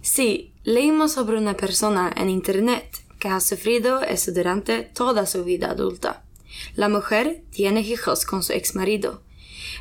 Sí, 0.00 0.52
leímos 0.64 1.12
sobre 1.12 1.38
una 1.38 1.54
persona 1.54 2.12
en 2.16 2.30
Internet 2.30 3.02
que 3.18 3.28
ha 3.28 3.40
sufrido 3.40 4.02
eso 4.02 4.32
durante 4.32 4.82
toda 4.82 5.26
su 5.26 5.44
vida 5.44 5.70
adulta. 5.70 6.23
La 6.74 6.88
mujer 6.88 7.42
tiene 7.50 7.80
hijos 7.80 8.24
con 8.24 8.42
su 8.42 8.52
ex 8.52 8.74
marido. 8.74 9.22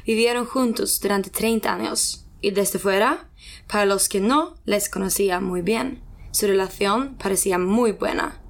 Vivieron 0.06 0.46
juntos 0.46 1.00
durante 1.00 1.30
30 1.30 1.74
años 1.74 2.25
y 2.42 2.51
desde 2.51 2.80
fuera, 2.80 3.30
para 3.68 3.86
los 3.86 4.10
que 4.10 4.20
no 4.20 4.56
les 4.65 4.89
conocía 4.89 5.39
muy 5.39 5.62
bien, 5.62 6.01
Su 6.32 6.48
relación 6.48 7.15
parecía 7.22 7.60
muy 7.60 7.92
buena. 7.92 8.42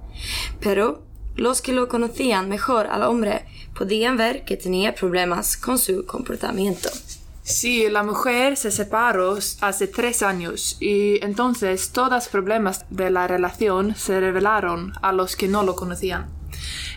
Pero 0.62 1.04
los 1.36 1.62
que 1.62 1.74
lo 1.74 1.90
conocían 1.90 2.48
mejor 2.48 2.88
al 2.88 3.04
hombre 3.04 3.46
podían 3.78 4.16
ver 4.16 4.46
que 4.46 4.56
tenía 4.56 4.96
problemas 4.96 5.58
con 5.58 5.78
su 5.78 6.06
comportamiento. 6.06 6.90
Sí, 7.44 7.90
la 7.90 8.04
mujer 8.04 8.56
se 8.56 8.72
separó 8.72 9.38
hace 9.60 9.88
tres 9.88 10.24
años 10.24 10.78
y 10.80 11.22
entonces 11.22 11.92
todos 11.92 12.10
los 12.10 12.28
problemas 12.30 12.86
de 12.90 13.10
la 13.10 13.28
relación 13.28 13.96
se 13.96 14.18
revelaron 14.20 14.94
a 15.02 15.12
los 15.12 15.36
que 15.36 15.50
no 15.50 15.64
lo 15.64 15.76
conocían. 15.76 16.30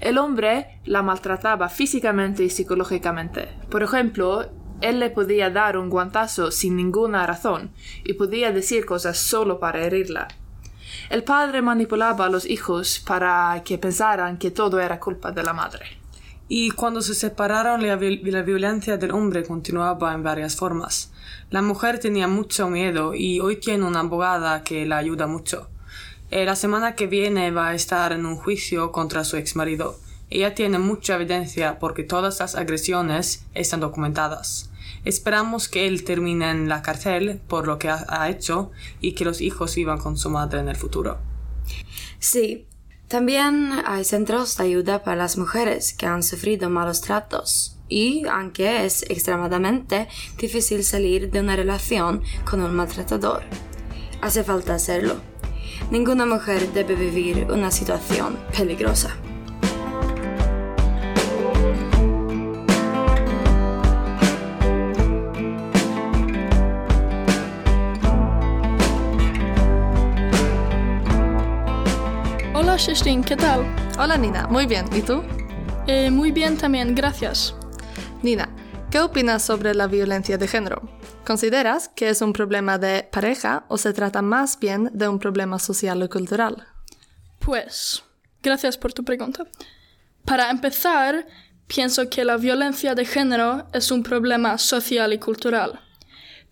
El 0.01 0.19
hombre 0.19 0.81
la 0.85 1.03
maltrataba 1.03 1.69
físicamente 1.69 2.45
y 2.45 2.51
psicológicamente. 2.51 3.49
Por 3.71 3.83
ejemplo, 3.83 4.51
él 4.81 5.01
le 5.01 5.11
podía 5.11 5.51
dar 5.51 5.79
un 5.79 5.89
guantazo 5.89 6.51
sin 6.51 6.77
ninguna 6.77 7.27
razón 7.27 7.71
y 8.05 8.13
podía 8.15 8.53
decir 8.53 8.85
cosas 8.85 9.17
solo 9.19 9.59
para 9.59 9.85
herirla. 9.85 10.29
El 11.11 11.25
padre 11.25 11.63
manipulaba 11.63 12.27
a 12.27 12.29
los 12.31 12.47
hijos 12.47 13.03
para 13.07 13.63
que 13.65 13.79
pensaran 13.79 14.39
que 14.39 14.51
todo 14.51 14.81
era 14.81 15.01
culpa 15.01 15.33
de 15.33 15.43
la 15.43 15.53
madre. 15.53 15.87
Y 16.49 16.71
cuando 16.71 17.03
se 17.03 17.15
separaron, 17.15 17.85
la, 17.85 17.97
violencia 17.97 18.97
del 18.97 19.11
hombre 19.11 19.45
continuaba 19.45 20.15
en 20.15 20.23
varias 20.23 20.55
formas. 20.55 21.13
La 21.51 21.61
mujer 21.61 21.99
tenía 21.99 22.29
mucho 22.29 22.69
miedo 22.69 23.15
y 23.15 23.41
hoy 23.41 23.57
tiene 23.57 23.85
una 23.85 24.01
abogada 24.01 24.63
que 24.63 24.87
la 24.87 24.99
ayuda 24.99 25.27
mucho. 25.27 25.69
Eh, 26.31 26.45
la 26.45 26.57
semana 26.57 26.95
que 26.95 27.07
viene 27.07 27.51
va 27.51 27.69
a 27.69 27.75
estar 27.75 28.13
en 28.13 28.27
un 28.27 28.37
juicio 28.37 28.91
contra 28.91 29.25
su 29.25 29.37
ex 29.37 29.55
marido. 29.55 29.99
Ella 30.29 30.55
tiene 30.55 30.79
mucha 30.79 31.15
evidencia 31.15 31.79
porque 31.79 32.03
todas 32.03 32.41
las 32.41 32.57
agresiones 32.57 33.45
están 33.55 33.81
documentadas. 33.81 34.71
Esperamos 35.05 35.69
que 35.69 35.87
él 35.87 36.03
termine 36.03 36.51
en 36.51 36.69
la 36.69 36.83
cárcel 36.83 37.41
por 37.47 37.69
lo 37.69 37.79
que 37.79 37.89
ha, 37.91 38.05
ha 38.09 38.29
hecho 38.29 38.73
y 39.01 39.13
que 39.13 39.25
los 39.25 39.41
hijos 39.41 39.77
vivan 39.77 39.99
con 39.99 40.17
su 40.17 40.29
madre 40.31 40.59
en 40.59 40.69
el 40.69 40.77
futuro. 40.77 41.19
Sí, 42.19 42.67
también 43.07 43.73
hay 43.85 44.05
centros 44.05 44.57
de 44.57 44.65
ayuda 44.65 45.05
para 45.05 45.17
las 45.17 45.39
mujeres 45.39 45.93
que 45.93 46.07
han 46.07 46.25
sufrido 46.25 46.69
malos 46.71 47.03
tratos 47.03 47.77
y 47.89 48.27
aunque 48.27 48.85
es 48.85 49.05
extremadamente 49.09 50.09
difícil 50.39 50.83
salir 50.83 51.31
de 51.31 51.39
una 51.39 51.55
relación 51.55 52.23
con 52.45 52.61
un 52.61 52.75
maltratador, 52.75 53.45
hace 54.21 54.43
falta 54.43 54.75
hacerlo. 54.75 55.21
Ninguna 55.91 56.27
mujer 56.27 56.73
debe 56.73 56.95
vivir 56.95 57.47
una 57.51 57.71
situación 57.71 58.37
peligrosa. 58.57 59.17
Hola 72.55 72.77
Shestin, 72.77 73.23
¿qué 73.23 73.37
tal? 73.37 73.65
Hola 73.99 74.17
Nina, 74.17 74.47
muy 74.49 74.67
bien. 74.67 74.87
¿Y 74.93 75.03
tú? 75.03 75.23
Eh, 75.87 76.11
muy 76.11 76.33
bien 76.33 76.57
también, 76.57 76.95
gracias. 76.95 77.55
Nina, 78.23 78.49
¿qué 78.91 79.01
opinas 79.01 79.43
sobre 79.43 79.75
la 79.75 79.87
violencia 79.87 80.37
de 80.37 80.49
género? 80.49 80.96
¿Consideras 81.27 81.89
que 81.89 82.09
es 82.09 82.23
un 82.23 82.33
problema 82.33 82.79
de 82.79 83.03
pareja 83.11 83.65
o 83.69 83.77
se 83.79 83.93
trata 83.93 84.23
más 84.23 84.61
bien 84.61 84.91
de 84.93 85.09
un 85.09 85.19
problema 85.19 85.59
social 85.59 86.03
y 86.05 86.09
cultural? 86.09 86.69
Pues, 87.41 88.05
gracias 88.43 88.79
por 88.79 88.93
tu 88.93 89.03
pregunta. 89.05 89.45
Para 90.25 90.51
empezar, 90.51 91.27
pienso 91.67 92.09
que 92.09 92.25
la 92.25 92.37
violencia 92.37 92.95
de 92.95 93.05
género 93.05 93.67
es 93.73 93.91
un 93.91 94.05
problema 94.05 94.57
social 94.57 95.13
y 95.13 95.19
cultural 95.19 95.81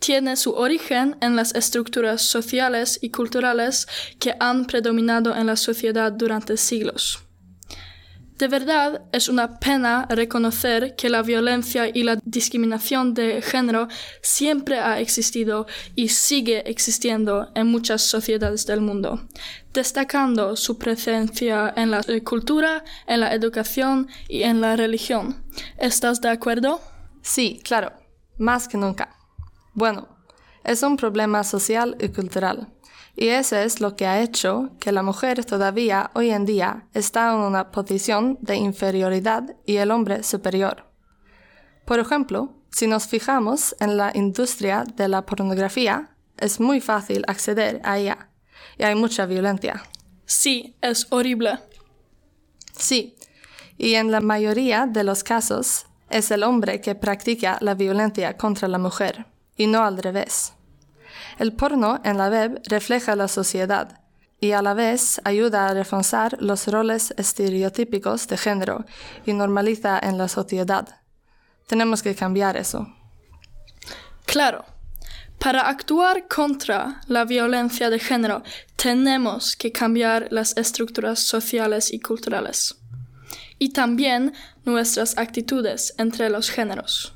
tiene 0.01 0.37
su 0.37 0.51
origen 0.51 1.17
en 1.23 1.35
las 1.35 1.55
estructuras 1.55 2.21
sociales 2.21 2.99
y 3.01 3.09
culturales 3.11 3.87
que 4.19 4.35
han 4.39 4.67
predominado 4.67 5.35
en 5.35 5.47
la 5.47 5.57
sociedad 5.57 6.13
durante 6.13 6.59
siglos. 6.59 7.24
De 8.39 8.49
verdad 8.49 9.03
es 9.13 9.29
una 9.29 9.61
pena 9.61 10.07
reconocer 10.11 10.97
que 10.97 11.09
la 11.09 11.23
violencia 11.23 11.89
y 11.89 12.03
la 12.03 12.19
discriminación 12.25 13.15
de 13.15 13.41
género 13.41 13.87
siempre 14.23 14.81
ha 14.81 14.99
existido 14.99 15.67
y 15.95 16.09
sigue 16.09 16.69
existiendo 16.69 17.53
en 17.55 17.69
muchas 17.69 18.03
sociedades 18.03 18.67
del 18.67 18.81
mundo, 18.81 19.29
destacando 19.73 20.57
su 20.57 20.79
presencia 20.79 21.73
en 21.77 21.93
la 21.93 22.01
cultura, 22.25 22.83
en 23.07 23.21
la 23.21 23.33
educación 23.33 24.09
y 24.29 24.43
en 24.43 24.61
la 24.61 24.75
religión. 24.75 25.45
¿Estás 25.79 26.21
de 26.21 26.31
acuerdo? 26.31 26.81
Sí, 27.23 27.61
claro, 27.63 27.93
más 28.37 28.67
que 28.67 28.77
nunca. 28.77 29.17
Bueno, 29.75 30.09
es 30.65 30.83
un 30.83 30.97
problema 30.97 31.45
social 31.45 31.97
y 32.01 32.09
cultural. 32.09 32.74
Y 33.17 33.29
eso 33.29 33.57
es 33.57 33.81
lo 33.81 33.95
que 33.95 34.07
ha 34.07 34.21
hecho 34.21 34.71
que 34.81 34.93
la 34.93 35.03
mujer 35.03 35.45
todavía 35.45 36.11
hoy 36.15 36.31
en 36.31 36.45
día 36.45 36.89
está 36.95 37.33
en 37.33 37.41
una 37.41 37.71
posición 37.71 38.39
de 38.41 38.57
inferioridad 38.57 39.57
y 39.65 39.77
el 39.77 39.91
hombre 39.91 40.23
superior. 40.23 40.85
Por 41.85 42.01
ejemplo, 42.01 42.55
si 42.71 42.89
nos 42.89 43.07
fijamos 43.07 43.77
en 43.79 43.97
la 43.97 44.11
industria 44.15 44.85
de 44.97 45.07
la 45.07 45.25
pornografía, 45.25 46.17
es 46.37 46.59
muy 46.59 46.81
fácil 46.81 47.25
acceder 47.29 47.81
a 47.85 47.99
ella 47.99 48.31
y 48.79 48.83
hay 48.83 48.97
mucha 48.97 49.27
violencia. 49.27 49.85
Sí, 50.27 50.77
es 50.81 51.07
horrible. 51.11 51.61
Sí, 52.77 53.15
y 53.79 53.95
en 53.95 54.11
la 54.11 54.21
mayoría 54.21 54.87
de 54.87 55.05
los 55.05 55.23
casos 55.23 55.87
es 56.11 56.31
el 56.31 56.43
hombre 56.43 56.81
que 56.81 56.95
practica 56.95 57.59
la 57.61 57.75
violencia 57.75 58.37
contra 58.37 58.67
la 58.67 58.79
mujer 58.79 59.27
y 59.57 59.67
no 59.69 59.85
al 59.85 59.99
revés. 59.99 60.54
El 61.39 61.53
porno 61.53 62.01
en 62.05 62.19
la 62.19 62.29
web 62.29 62.61
refleja 62.69 63.17
la 63.17 63.29
sociedad 63.29 64.01
y 64.41 64.53
a 64.53 64.63
la 64.63 64.75
vez 64.75 65.21
ayuda 65.25 65.69
a 65.69 65.75
reforzar 65.75 66.37
los 66.41 66.69
roles 66.69 67.15
estereotípicos 67.17 68.29
de 68.29 68.37
género 68.37 68.85
y 69.25 69.33
normaliza 69.33 69.99
en 70.03 70.19
la 70.19 70.29
sociedad. 70.29 71.01
Tenemos 71.67 72.03
que 72.03 72.15
cambiar 72.15 72.57
eso. 72.57 72.87
Claro. 74.27 74.65
Para 75.39 75.69
actuar 75.69 76.29
contra 76.29 77.01
la 77.07 77.25
violencia 77.25 77.91
de 77.91 77.99
género 77.99 78.43
tenemos 78.77 79.57
que 79.57 79.73
cambiar 79.73 80.29
las 80.31 80.57
estructuras 80.57 81.21
sociales 81.21 81.93
y 81.93 82.01
culturales. 82.01 82.77
Y 83.59 83.71
también 83.71 84.35
nuestras 84.65 85.17
actitudes 85.17 85.95
entre 85.99 86.29
los 86.29 86.51
géneros. 86.51 87.14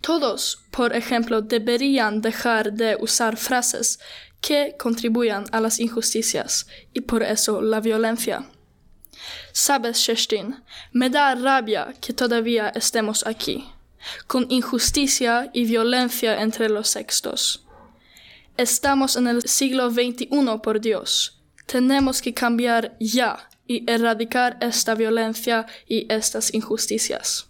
Todos, 0.00 0.62
por 0.70 0.94
ejemplo, 0.96 1.42
deberían 1.42 2.22
dejar 2.22 2.72
de 2.72 2.96
usar 3.00 3.36
frases 3.36 3.98
que 4.40 4.74
contribuyan 4.78 5.44
a 5.52 5.60
las 5.60 5.78
injusticias 5.78 6.66
y 6.94 7.02
por 7.02 7.22
eso 7.22 7.60
la 7.60 7.80
violencia. 7.80 8.48
Sabes, 9.52 9.98
Shestin, 9.98 10.62
me 10.92 11.10
da 11.10 11.34
rabia 11.34 11.94
que 12.00 12.14
todavía 12.14 12.70
estemos 12.70 13.26
aquí, 13.26 13.68
con 14.26 14.46
injusticia 14.50 15.50
y 15.52 15.66
violencia 15.66 16.40
entre 16.40 16.70
los 16.70 16.88
sexos. 16.88 17.66
Estamos 18.56 19.16
en 19.16 19.26
el 19.26 19.42
siglo 19.42 19.90
XXI, 19.90 20.28
por 20.62 20.80
Dios. 20.80 21.42
Tenemos 21.66 22.22
que 22.22 22.32
cambiar 22.32 22.96
ya 22.98 23.48
y 23.66 23.88
erradicar 23.90 24.56
esta 24.60 24.94
violencia 24.94 25.66
y 25.86 26.12
estas 26.12 26.52
injusticias. 26.54 27.49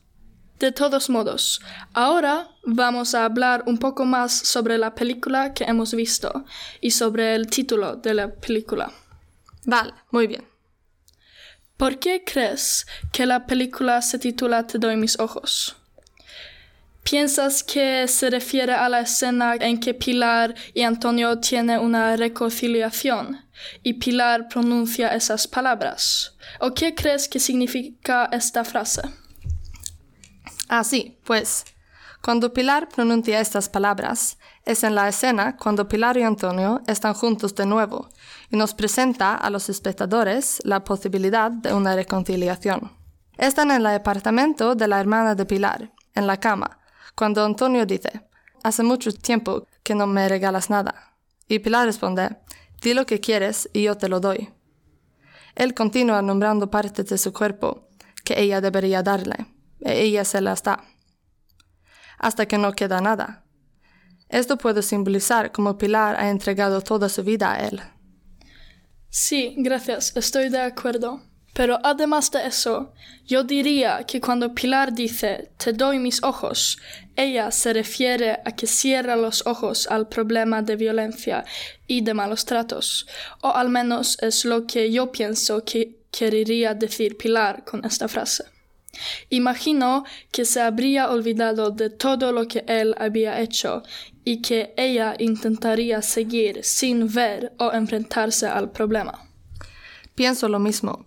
De 0.61 0.73
todos 0.73 1.09
modos, 1.09 1.63
ahora 1.95 2.51
vamos 2.65 3.15
a 3.15 3.25
hablar 3.25 3.65
un 3.67 3.79
poco 3.79 4.05
más 4.05 4.31
sobre 4.31 4.77
la 4.77 4.95
película 4.95 5.55
que 5.55 5.65
hemos 5.65 5.95
visto 5.95 6.45
y 6.83 6.91
sobre 6.91 7.35
el 7.35 7.47
título 7.47 7.97
de 7.97 8.13
la 8.13 8.35
película. 8.35 8.93
Vale, 9.65 9.95
muy 10.11 10.27
bien. 10.27 10.45
¿Por 11.79 11.99
qué 11.99 12.25
crees 12.27 12.87
que 13.11 13.25
la 13.25 13.47
película 13.47 14.03
se 14.03 14.19
titula 14.19 14.67
Te 14.67 14.79
doy 14.79 14.99
mis 14.99 15.19
ojos? 15.19 15.77
¿Piensas 17.05 17.63
que 17.63 18.07
se 18.07 18.29
refiere 18.29 18.75
a 18.75 18.91
la 18.91 19.01
escena 19.01 19.55
en 19.55 19.81
que 19.81 19.95
Pilar 19.95 20.55
y 20.75 20.83
Antonio 20.83 21.39
tienen 21.39 21.81
una 21.81 22.15
reconciliación 22.17 23.47
y 23.83 23.95
Pilar 23.95 24.49
pronuncia 24.49 25.15
esas 25.15 25.49
palabras? 25.49 26.37
¿O 26.59 26.75
qué 26.75 26.95
crees 26.95 27.29
que 27.29 27.41
significa 27.41 28.29
esta 28.31 28.63
frase? 28.63 29.01
Ah, 30.73 30.85
sí, 30.85 31.19
pues 31.25 31.65
cuando 32.23 32.53
Pilar 32.53 32.89
pronuncia 32.89 33.41
estas 33.41 33.69
palabras, 33.69 34.39
es 34.65 34.85
en 34.85 34.95
la 34.95 35.09
escena 35.09 35.57
cuando 35.57 35.89
Pilar 35.89 36.17
y 36.17 36.23
Antonio 36.23 36.81
están 36.87 37.13
juntos 37.15 37.57
de 37.57 37.67
nuevo 37.67 38.09
y 38.51 38.57
nos 38.57 38.73
presenta 38.75 39.35
a 39.35 39.51
los 39.51 39.69
espectadores 39.69 40.61
la 40.63 40.85
posibilidad 40.85 41.51
de 41.51 41.75
una 41.75 41.97
reconciliación. 41.97 42.93
Están 43.37 43.73
en 43.73 43.79
el 43.79 43.87
apartamento 43.89 44.77
de 44.77 44.87
la 44.87 45.01
hermana 45.01 45.35
de 45.35 45.45
Pilar, 45.45 45.93
en 46.15 46.29
la 46.29 46.39
cama, 46.39 46.79
cuando 47.17 47.45
Antonio 47.45 47.85
dice, 47.85 48.29
Hace 48.63 48.85
mucho 48.85 49.11
tiempo 49.11 49.67
que 49.83 49.97
no 49.97 50.07
me 50.07 50.29
regalas 50.29 50.71
nada. 50.71 51.17
Y 51.49 51.59
Pilar 51.59 51.87
responde, 51.87 52.37
Di 52.81 52.95
lo 52.95 53.07
que 53.07 53.19
quieres 53.19 53.69
y 53.73 53.83
yo 53.83 53.97
te 53.97 54.09
lo 54.09 54.21
doy. 54.21 54.51
Él 55.57 55.75
continúa 55.75 56.23
nombrando 56.23 56.71
partes 56.71 57.07
de 57.07 57.19
su 57.19 57.33
cuerpo 57.33 57.89
que 58.23 58.41
ella 58.41 58.61
debería 58.61 59.03
darle 59.03 59.49
ella 59.83 60.25
se 60.25 60.41
las 60.41 60.63
da, 60.63 60.85
hasta 62.19 62.47
que 62.47 62.59
no 62.59 62.73
queda 62.73 63.01
nada. 63.01 63.45
Esto 64.29 64.57
puede 64.57 64.83
simbolizar 64.83 65.51
cómo 65.51 65.77
Pilar 65.77 66.17
ha 66.19 66.31
entregado 66.31 66.81
toda 66.81 67.09
su 67.09 67.25
vida 67.25 67.53
a 67.53 67.67
él. 67.67 67.81
Sí, 69.09 69.55
gracias, 69.59 70.17
estoy 70.17 70.51
de 70.51 70.61
acuerdo. 70.61 71.21
Pero 71.53 71.81
además 71.83 72.31
de 72.31 72.47
eso, 72.47 72.93
yo 73.27 73.43
diría 73.43 74.05
que 74.07 74.21
cuando 74.21 74.55
Pilar 74.55 74.93
dice 74.93 75.51
te 75.57 75.73
doy 75.73 75.99
mis 75.99 76.23
ojos, 76.23 76.79
ella 77.17 77.51
se 77.51 77.73
refiere 77.73 78.39
a 78.45 78.55
que 78.55 78.69
cierra 78.69 79.17
los 79.17 79.45
ojos 79.47 79.89
al 79.89 80.09
problema 80.09 80.63
de 80.63 80.77
violencia 80.77 81.45
y 81.89 82.03
de 82.03 82.15
malos 82.15 82.45
tratos, 82.45 83.09
o 83.43 83.49
al 83.49 83.69
menos 83.69 84.17
es 84.23 84.45
lo 84.45 84.67
que 84.67 84.93
yo 84.93 85.11
pienso 85.11 85.65
que 85.65 85.99
querría 86.13 86.75
decir 86.75 87.17
Pilar 87.17 87.65
con 87.65 87.85
esta 87.85 88.07
frase. 88.07 88.45
Imagino 89.29 90.05
que 90.33 90.45
se 90.45 90.61
habría 90.61 91.11
olvidado 91.11 91.71
de 91.71 91.91
todo 91.91 92.33
lo 92.33 92.47
que 92.49 92.65
él 92.67 92.95
había 92.99 93.41
hecho 93.41 93.83
y 94.25 94.43
que 94.43 94.75
ella 94.77 95.15
intentaría 95.19 96.03
seguir 96.03 96.65
sin 96.65 97.13
ver 97.13 97.53
o 97.59 97.73
enfrentarse 97.73 98.47
al 98.47 98.71
problema. 98.71 99.29
Pienso 100.15 100.49
lo 100.49 100.59
mismo. 100.59 101.07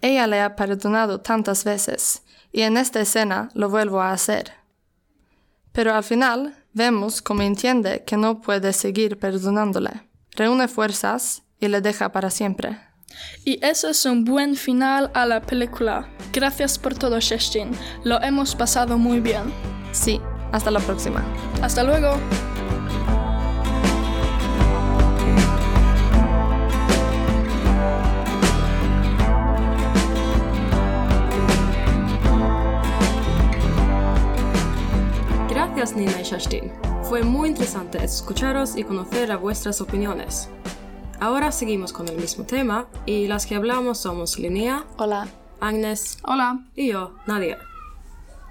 Ella 0.00 0.26
le 0.26 0.40
ha 0.40 0.56
perdonado 0.56 1.20
tantas 1.20 1.64
veces, 1.64 2.22
y 2.52 2.62
en 2.62 2.76
esta 2.76 3.00
escena 3.00 3.50
lo 3.54 3.68
vuelvo 3.68 4.00
a 4.00 4.12
hacer. 4.12 4.52
Pero 5.72 5.94
al 5.94 6.04
final 6.04 6.56
vemos 6.72 7.22
cómo 7.22 7.42
entiende 7.42 8.04
que 8.04 8.16
no 8.16 8.40
puede 8.40 8.72
seguir 8.72 9.18
perdonándole. 9.18 10.08
Reúne 10.32 10.68
fuerzas 10.68 11.42
y 11.58 11.68
le 11.68 11.80
deja 11.80 12.12
para 12.12 12.30
siempre. 12.30 12.89
Y 13.44 13.58
eso 13.64 13.88
es 13.88 14.04
un 14.06 14.24
buen 14.24 14.56
final 14.56 15.10
a 15.14 15.26
la 15.26 15.40
película. 15.42 16.08
Gracias 16.32 16.78
por 16.78 16.94
todo, 16.94 17.18
Shestin. 17.18 17.70
Lo 18.04 18.20
hemos 18.22 18.54
pasado 18.54 18.98
muy 18.98 19.20
bien. 19.20 19.42
Sí, 19.92 20.20
hasta 20.52 20.70
la 20.70 20.80
próxima. 20.80 21.24
Hasta 21.62 21.82
luego. 21.82 22.18
Gracias 35.48 35.96
Nina 35.96 36.20
y 36.20 36.24
Shastin. 36.24 36.72
Fue 37.04 37.22
muy 37.22 37.48
interesante 37.48 38.04
escucharos 38.04 38.76
y 38.76 38.84
conocer 38.84 39.32
a 39.32 39.36
vuestras 39.36 39.80
opiniones. 39.80 40.48
Ahora 41.20 41.52
seguimos 41.52 41.92
con 41.92 42.08
el 42.08 42.16
mismo 42.16 42.44
tema 42.44 42.88
y 43.04 43.26
las 43.26 43.44
que 43.44 43.54
hablamos 43.54 43.98
somos 43.98 44.38
Linnea, 44.38 44.86
Hola. 44.96 45.28
Agnes 45.60 46.16
Hola. 46.24 46.64
y 46.74 46.88
yo, 46.88 47.14
Nadia. 47.26 47.58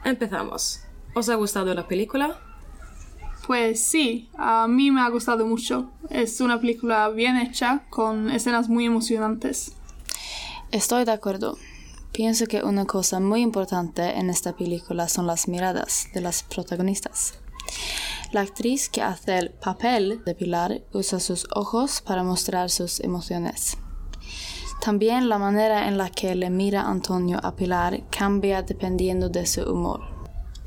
Empezamos. 0.05 0.82
¿Os 1.15 1.29
ha 1.29 1.36
gustado 1.36 1.73
la 1.73 1.88
película? 1.88 2.39
Pues 3.47 3.82
sí, 3.82 4.29
a 4.38 4.67
mí 4.67 4.91
me 4.91 5.01
ha 5.01 5.10
gustado 5.10 5.47
mucho. 5.47 5.89
Es 6.12 6.41
una 6.41 6.60
película 6.60 7.10
bien 7.10 7.38
hecha, 7.38 7.86
con 7.89 8.29
escenas 8.29 8.69
muy 8.69 8.86
emocionantes. 8.86 9.71
Estoy 10.71 11.05
de 11.05 11.12
acuerdo. 11.12 11.58
Pienso 12.12 12.45
que 12.45 12.62
una 12.62 12.86
cosa 12.86 13.19
muy 13.19 13.41
importante 13.41 14.19
en 14.19 14.29
esta 14.29 14.53
película 14.53 15.08
son 15.08 15.25
las 15.25 15.47
miradas 15.47 16.08
de 16.13 16.21
las 16.21 16.43
protagonistas. 16.43 17.34
La 18.31 18.41
actriz 18.41 18.89
que 18.89 19.01
hace 19.01 19.39
el 19.39 19.49
papel 19.49 20.23
de 20.23 20.35
Pilar 20.35 20.83
usa 20.93 21.19
sus 21.19 21.47
ojos 21.55 21.99
para 22.01 22.21
mostrar 22.21 22.69
sus 22.69 22.99
emociones. 22.99 23.79
También 24.81 25.29
la 25.29 25.39
manera 25.39 25.87
en 25.87 25.97
la 25.97 26.11
que 26.11 26.35
le 26.35 26.51
mira 26.51 26.83
Antonio 26.83 27.39
a 27.41 27.55
Pilar 27.55 28.03
cambia 28.11 28.61
dependiendo 28.61 29.29
de 29.29 29.47
su 29.47 29.63
humor. 29.63 30.01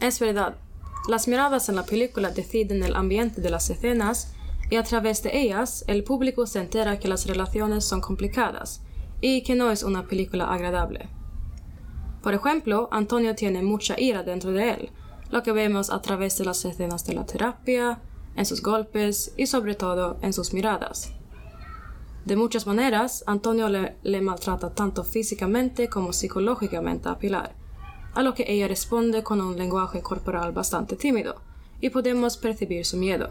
Es 0.01 0.19
verdad. 0.19 0.57
Las 1.09 1.29
miradas 1.29 1.69
en 1.69 1.77
la 1.77 1.85
película 1.85 2.31
deciden 2.31 2.83
el 2.83 2.97
ambiente 2.97 3.41
de 3.41 3.51
las 3.51 3.71
escenas 3.71 4.35
y 4.69 4.75
a 4.75 4.83
través 4.83 5.23
de 5.23 5.39
ellas 5.39 5.85
el 5.87 6.03
público 6.03 6.49
se 6.49 6.59
entera 6.59 6.99
que 6.99 7.07
las 7.07 7.27
relaciones 7.27 7.85
son 7.85 8.01
complicadas 8.01 8.83
y 9.21 9.43
que 9.45 9.55
no 9.55 9.71
es 9.71 9.85
una 9.85 10.09
película 10.09 10.53
agradable. 10.53 11.09
Por 12.23 12.35
ejemplo, 12.35 12.89
Antonio 12.91 13.37
tiene 13.37 13.63
mucha 13.63 14.01
ira 14.01 14.25
dentro 14.25 14.51
de 14.51 14.71
él, 14.71 14.93
lo 15.33 15.43
que 15.43 15.51
vemos 15.51 15.91
a 15.91 16.03
través 16.03 16.37
de 16.37 16.45
las 16.45 16.65
escenas 16.67 17.05
de 17.07 17.15
la 17.15 17.25
terapia, 17.25 18.01
en 18.37 18.45
sus 18.45 18.63
golpes 18.63 19.33
y 19.39 19.47
sobre 19.47 19.75
todo 19.75 20.19
en 20.21 20.35
sus 20.35 20.53
miradas. 20.53 21.13
De 22.27 22.37
muchas 22.37 22.67
maneras, 22.67 23.25
Antonio 23.27 23.69
le, 23.71 24.21
maltrata 24.21 24.75
tanto 24.75 25.05
físicamente 25.05 25.89
como 25.89 26.13
psicológicamente 26.13 27.09
a 27.09 27.19
Pilar, 27.19 27.57
a 28.15 28.23
lo 28.23 28.35
que 28.35 28.45
ella 28.47 28.69
responde 28.69 29.23
con 29.23 29.41
un 29.41 29.57
lenguaje 29.57 30.03
corporal 30.03 30.53
bastante 30.53 30.97
tímido, 30.97 31.41
y 31.81 31.89
podemos 31.89 32.37
percibir 32.37 32.85
su 32.85 32.99
miedo. 32.99 33.31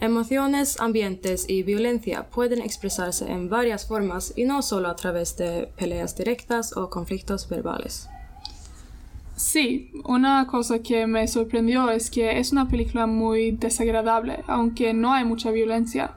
Emociones, 0.00 0.80
ambientes 0.80 1.44
y 1.48 1.62
violencia 1.62 2.30
pueden 2.30 2.62
expresarse 2.62 3.30
en 3.30 3.50
varias 3.50 3.86
formas 3.86 4.32
y 4.36 4.44
no 4.44 4.62
solo 4.62 4.88
a 4.88 4.96
través 4.96 5.36
de 5.36 5.70
peleas 5.76 6.16
directas 6.16 6.76
o 6.76 6.88
conflictos 6.88 7.46
verbales. 7.48 8.08
Sí, 9.36 9.90
una 10.04 10.46
cosa 10.46 10.78
que 10.78 11.08
me 11.08 11.26
sorprendió 11.26 11.90
es 11.90 12.08
que 12.08 12.38
es 12.38 12.52
una 12.52 12.68
película 12.68 13.08
muy 13.08 13.50
desagradable, 13.50 14.44
aunque 14.46 14.94
no 14.94 15.12
hay 15.12 15.24
mucha 15.24 15.50
violencia. 15.50 16.14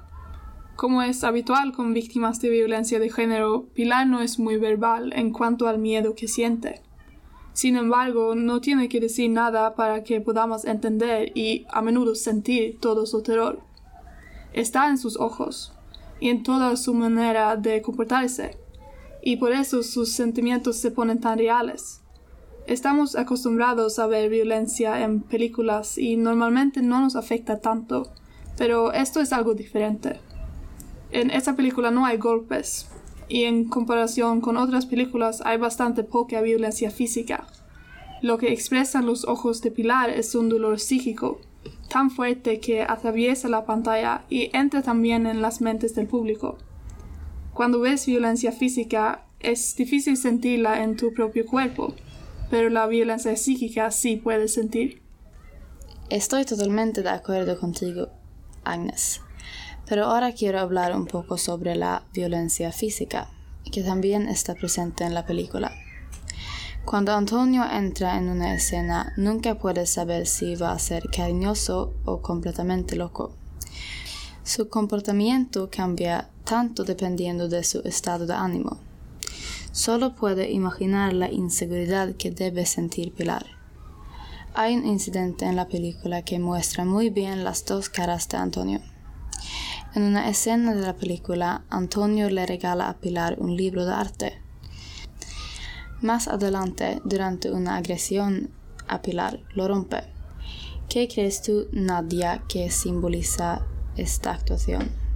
Como 0.76 1.02
es 1.02 1.24
habitual 1.24 1.72
con 1.72 1.96
víctimas 1.96 2.40
de 2.42 2.52
violencia 2.52 3.00
de 3.00 3.10
género, 3.10 3.66
Pilar 3.74 4.06
no 4.06 4.22
es 4.22 4.38
muy 4.38 4.58
verbal 4.58 5.14
en 5.16 5.32
cuanto 5.32 5.68
al 5.68 5.80
miedo 5.80 6.14
que 6.14 6.28
siente. 6.28 6.84
Sin 7.54 7.76
embargo, 7.76 8.36
no 8.36 8.62
tiene 8.62 8.88
que 8.88 9.00
decir 9.00 9.32
nada 9.32 9.74
para 9.74 10.04
que 10.04 10.22
podamos 10.22 10.64
entender 10.66 11.32
y 11.34 11.66
a 11.70 11.82
menudo 11.82 12.14
sentir 12.14 12.78
todo 12.80 13.08
su 13.08 13.24
terror. 13.24 13.62
Está 14.54 14.90
en 14.90 15.00
sus 15.00 15.18
ojos 15.18 15.74
y 16.20 16.30
en 16.30 16.44
toda 16.44 16.78
su 16.78 16.94
manera 16.94 17.56
de 17.56 17.82
comportarse, 17.82 18.60
y 19.24 19.38
por 19.38 19.54
eso 19.54 19.82
sus 19.82 20.12
sentimientos 20.12 20.78
se 20.78 20.92
ponen 20.92 21.20
tan 21.20 21.40
reales. 21.40 22.04
Estamos 22.68 23.16
acostumbrados 23.16 23.98
a 23.98 24.08
ver 24.08 24.30
violencia 24.30 25.02
en 25.02 25.22
películas 25.22 25.98
y 25.98 26.18
normalmente 26.18 26.82
no 26.82 27.00
nos 27.00 27.16
afecta 27.16 27.62
tanto, 27.62 28.12
pero 28.58 28.92
esto 28.92 29.22
es 29.22 29.32
algo 29.32 29.54
diferente. 29.54 30.20
En 31.12 31.32
esta 31.32 31.56
película 31.56 31.92
no 31.92 32.06
hay 32.06 32.18
golpes, 32.18 32.90
y 33.30 33.46
en 33.46 33.70
comparación 33.70 34.42
con 34.42 34.58
otras 34.58 34.86
películas 34.86 35.42
hay 35.46 35.58
bastante 35.58 36.04
poca 36.04 36.42
violencia 36.42 36.92
física. 36.92 37.48
Lo 38.22 38.38
que 38.38 38.52
expresan 38.52 39.06
los 39.06 39.24
ojos 39.24 39.62
de 39.62 39.72
Pilar 39.72 40.10
es 40.10 40.36
un 40.36 40.50
dolor 40.50 40.82
psíquico, 40.82 41.40
tan 41.88 42.12
fuerte 42.12 42.60
que 42.60 42.82
atraviesa 42.82 43.48
la 43.48 43.66
pantalla 43.66 44.26
y 44.30 44.50
entra 44.52 44.82
también 44.82 45.26
en 45.26 45.42
las 45.42 45.62
mentes 45.62 45.96
del 45.96 46.08
público. 46.08 46.58
Cuando 47.54 47.80
ves 47.80 48.06
violencia 48.06 48.52
física 48.52 49.24
es 49.40 49.74
difícil 49.78 50.18
sentirla 50.18 50.84
en 50.84 50.98
tu 50.98 51.14
propio 51.14 51.46
cuerpo, 51.46 51.94
pero 52.50 52.70
la 52.70 52.88
violencia 52.88 53.36
psíquica 53.36 53.92
sí 53.92 54.18
puedes 54.18 54.54
sentir. 54.54 55.02
Estoy 56.10 56.46
totalmente 56.46 57.02
de 57.02 57.10
acuerdo 57.10 57.60
contigo, 57.60 58.10
Agnes. 58.64 59.22
Pero 59.88 60.06
ahora 60.06 60.34
quiero 60.34 60.60
hablar 60.60 60.96
un 60.96 61.06
poco 61.06 61.38
sobre 61.38 61.76
la 61.76 62.04
violencia 62.14 62.72
física, 62.72 63.30
que 63.72 63.84
también 63.84 64.28
está 64.28 64.54
presente 64.54 65.04
en 65.04 65.14
la 65.14 65.26
película. 65.26 65.72
Cuando 66.86 67.12
Antonio 67.12 67.66
entra 67.70 68.18
en 68.18 68.30
una 68.30 68.54
escena, 68.54 69.14
nunca 69.18 69.56
puedes 69.56 69.90
saber 69.90 70.26
si 70.26 70.56
va 70.56 70.72
a 70.72 70.80
ser 70.80 71.04
cariñoso 71.10 71.94
o 72.06 72.22
completamente 72.22 72.96
loco. 72.96 73.34
Su 74.44 74.70
comportamiento 74.70 75.70
cambia 75.70 76.30
tanto 76.46 76.86
dependiendo 76.86 77.50
de 77.50 77.66
su 77.66 77.80
estado 77.80 78.26
de 78.26 78.34
ánimo. 78.34 78.78
Solo 79.78 80.16
puede 80.16 80.50
imaginar 80.50 81.14
la 81.14 81.32
inseguridad 81.32 82.16
que 82.16 82.32
debe 82.32 82.66
sentir 82.66 83.14
Pilar. 83.14 83.46
Hay 84.56 84.76
un 84.76 84.88
incidente 84.88 85.46
en 85.46 85.56
la 85.56 85.68
película 85.68 86.24
que 86.24 86.40
muestra 86.40 86.84
muy 86.84 87.12
bien 87.12 87.44
las 87.44 87.64
dos 87.64 87.88
caras 87.88 88.28
de 88.28 88.38
Antonio. 88.38 88.82
En 89.94 90.02
una 90.02 90.30
escena 90.30 90.74
de 90.74 90.82
la 90.82 90.96
película, 90.96 91.64
Antonio 91.70 92.28
le 92.32 92.48
regala 92.48 92.90
a 92.90 92.98
Pilar 92.98 93.36
un 93.38 93.56
libro 93.56 93.86
de 93.86 93.94
arte. 93.94 94.42
Más 96.02 96.28
adelante, 96.28 97.00
durante 97.06 97.52
una 97.52 97.76
agresión 97.76 98.50
a 98.88 99.04
Pilar, 99.04 99.42
lo 99.54 99.68
rompe. 99.68 100.06
¿Qué 100.90 101.08
crees 101.08 101.44
tú, 101.44 101.68
Nadia, 101.72 102.42
que 102.50 102.72
simboliza 102.72 103.64
esta 103.96 104.32
actuación? 104.32 105.07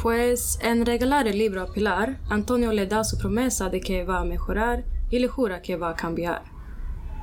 Pues 0.00 0.60
en 0.62 0.86
regalar 0.86 1.26
el 1.26 1.38
libro 1.38 1.60
a 1.60 1.66
Pilar, 1.66 2.20
Antonio 2.28 2.72
le 2.72 2.86
da 2.86 3.02
su 3.02 3.18
promesa 3.18 3.68
de 3.68 3.80
que 3.80 4.04
va 4.04 4.20
a 4.20 4.24
mejorar 4.24 4.84
y 5.10 5.18
le 5.18 5.26
jura 5.26 5.60
que 5.60 5.74
va 5.74 5.90
a 5.90 5.96
cambiar. 5.96 6.44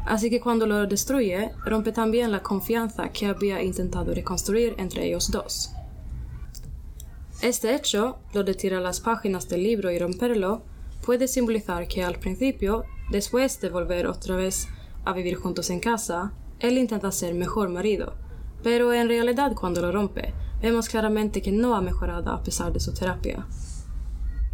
Así 0.05 0.29
que 0.29 0.41
cuando 0.41 0.67
lo 0.67 0.85
destruye, 0.85 1.53
rompe 1.63 1.93
también 1.93 2.33
la 2.33 2.43
confianza 2.43 3.13
que 3.13 3.27
había 3.27 3.63
intentado 3.63 4.13
reconstruir 4.13 4.75
entre 4.77 5.05
ellos 5.05 5.31
dos. 5.31 5.71
Este 7.41 7.73
hecho, 7.73 8.17
lo 8.33 8.43
de 8.43 8.55
tirar 8.55 8.81
las 8.81 8.99
páginas 8.99 9.47
del 9.47 9.63
libro 9.63 9.89
y 9.89 9.97
romperlo, 9.97 10.63
puede 11.01 11.29
simbolizar 11.29 11.87
que 11.87 12.03
al 12.03 12.19
principio, 12.19 12.83
después 13.09 13.61
de 13.61 13.69
volver 13.69 14.05
otra 14.05 14.35
vez 14.35 14.67
a 15.05 15.13
vivir 15.13 15.35
juntos 15.35 15.69
en 15.69 15.79
casa, 15.79 16.33
él 16.59 16.77
intenta 16.77 17.13
ser 17.13 17.35
mejor 17.35 17.69
marido, 17.69 18.15
Pero 18.65 18.91
en 18.93 19.07
realidad 19.07 19.53
cuando 19.53 19.79
lo 19.79 19.91
rompe, 19.91 20.33
vemos 20.59 20.89
claramente 20.89 21.43
que 21.43 21.51
no 21.51 21.75
ha 21.75 21.81
mejorado 21.81 22.31
a 22.31 22.41
pesar 22.41 22.73
de 22.73 22.79
su 22.79 22.95
terapia. 22.95 23.45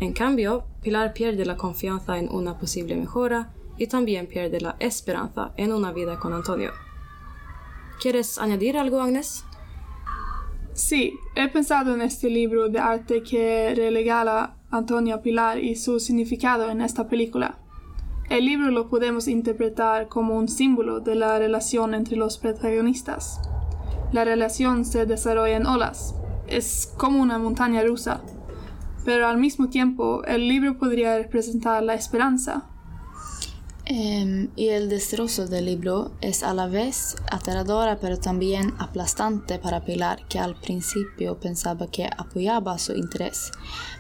En 0.02 0.12
cambio, 0.12 0.65
Pilar 0.82 1.13
pierde 1.13 1.45
la 1.45 1.56
confianza 1.56 2.19
en 2.19 2.28
una 2.30 2.58
posible 2.58 2.97
mejora 2.97 3.54
y 3.78 3.88
también 3.88 4.28
pierde 4.28 4.60
la 4.60 4.76
esperanza 4.80 5.54
en 5.56 5.71
una 5.71 5.93
vida 5.93 6.19
con 6.19 6.34
Antonio. 6.34 6.74
¿Quieres 8.02 8.38
añadir 8.38 8.78
algo, 8.78 9.00
Agnes? 9.00 9.45
Sí, 10.74 11.13
he 11.36 11.47
pensado 11.47 11.93
en 11.93 12.02
este 12.02 12.30
libro 12.30 12.67
de 12.67 12.80
arte 12.80 13.24
que 13.24 13.74
relegala 13.74 14.58
Antonio 14.71 15.21
Pilar 15.21 15.58
y 15.58 15.78
su 15.78 16.02
significado 16.02 16.69
en 16.69 16.82
esta 16.82 17.08
película. 17.08 17.60
El 18.30 18.43
libro 18.43 18.71
lo 18.71 18.89
podemos 18.89 19.30
interpretar 19.30 20.10
como 20.10 20.36
un 20.36 20.50
símbolo 20.50 21.00
de 21.00 21.15
la 21.15 21.39
relación 21.39 21.93
entre 21.93 22.17
los 22.17 22.38
protagonistas. 22.38 23.39
La 24.12 24.26
relación 24.26 24.84
se 24.84 25.06
desarrolla 25.06 25.56
en 25.56 25.65
olas, 25.65 26.15
es 26.47 26.91
como 26.97 27.21
una 27.21 27.38
montaña 27.38 27.82
rusa, 27.82 28.21
pero 29.06 29.28
al 29.28 29.38
mismo 29.38 29.69
tiempo 29.69 30.24
el 30.26 30.47
libro 30.50 30.78
podría 30.78 31.17
representar 31.17 31.82
la 31.82 31.93
esperanza. 31.93 32.67
Em, 33.86 34.50
y 34.56 34.67
el 34.67 34.89
destrozo 34.89 35.47
del 35.47 35.65
libro 35.65 36.12
es 36.21 36.43
a 36.43 36.54
la 36.54 36.67
vez 36.67 37.15
aterradora 37.32 38.00
pero 38.00 38.17
también 38.17 38.74
aplastante 38.80 39.60
para 39.60 39.84
Pilar, 39.84 40.26
que 40.28 40.39
al 40.39 40.56
principio 40.56 41.39
pensaba 41.39 41.88
que 41.88 42.06
apoyaba 42.06 42.78
su 42.78 42.93
interés 42.93 43.52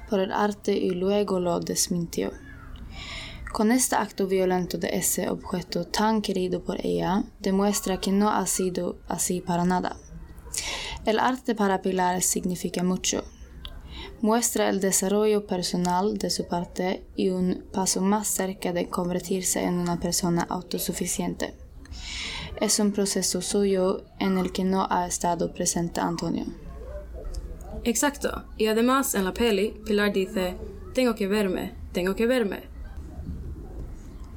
por 0.09 0.19
el 0.19 0.31
arte 0.31 0.77
y 0.77 0.91
luego 0.91 1.39
lo 1.39 1.59
desmintió. 1.59 2.31
Con 3.51 3.73
este 3.73 3.95
acto 3.95 4.27
violento 4.27 4.77
de 4.77 4.89
ese 4.93 5.29
objeto 5.29 5.85
tan 5.85 6.21
querido 6.21 6.63
por 6.63 6.85
ella, 6.85 7.25
demuestra 7.41 7.99
que 7.99 8.13
no 8.13 8.29
ha 8.29 8.47
sido 8.47 8.99
así 9.09 9.41
para 9.41 9.65
nada. 9.65 9.97
El 11.05 11.19
arte 11.19 11.53
para 11.53 11.81
Pilar 11.81 12.21
significa 12.21 12.81
mucho. 12.81 13.25
Muestra 14.21 14.69
el 14.69 14.79
desarrollo 14.79 15.47
personal 15.47 16.17
de 16.17 16.29
su 16.29 16.47
parte 16.47 17.05
y 17.17 17.29
un 17.29 17.65
paso 17.73 18.01
más 18.01 18.29
cerca 18.29 18.71
de 18.71 18.87
convertirse 18.87 19.63
en 19.63 19.79
una 19.79 19.99
persona 19.99 20.43
autosuficiente. 20.49 21.53
Es 22.61 22.79
un 22.79 22.93
proceso 22.93 23.41
suyo 23.41 24.05
en 24.19 24.37
el 24.37 24.53
que 24.53 24.63
no 24.63 24.87
ha 24.89 25.05
estado 25.07 25.53
presente 25.53 25.99
Antonio. 25.99 26.45
Exacto. 27.83 28.45
Y 28.57 28.67
además 28.67 29.13
en 29.13 29.25
la 29.25 29.33
peli, 29.33 29.73
Pilar 29.85 30.13
dice, 30.13 30.55
tengo 30.93 31.15
que 31.15 31.27
verme, 31.27 31.73
tengo 31.91 32.15
que 32.15 32.27
verme. 32.27 32.70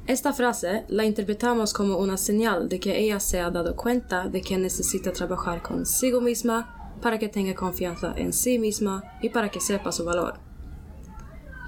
Esta 0.07 0.33
frase 0.33 0.85
la 0.87 1.03
interpretamos 1.03 1.73
como 1.73 1.97
una 1.97 2.17
señal 2.17 2.69
de 2.69 2.79
que 2.79 2.99
ella 2.99 3.19
se 3.19 3.39
ha 3.39 3.49
dado 3.49 3.75
cuenta 3.75 4.29
de 4.29 4.41
que 4.41 4.55
necesita 4.55 5.11
trabajar 5.11 5.63
consigo 5.63 6.21
misma 6.21 6.93
para 7.01 7.17
que 7.17 7.27
tenga 7.27 7.55
confianza 7.55 8.13
en 8.15 8.31
sí 8.31 8.59
misma 8.59 9.03
y 9.23 9.29
para 9.29 9.49
que 9.49 9.59
sepa 9.59 9.91
su 9.91 10.05
valor. 10.05 10.35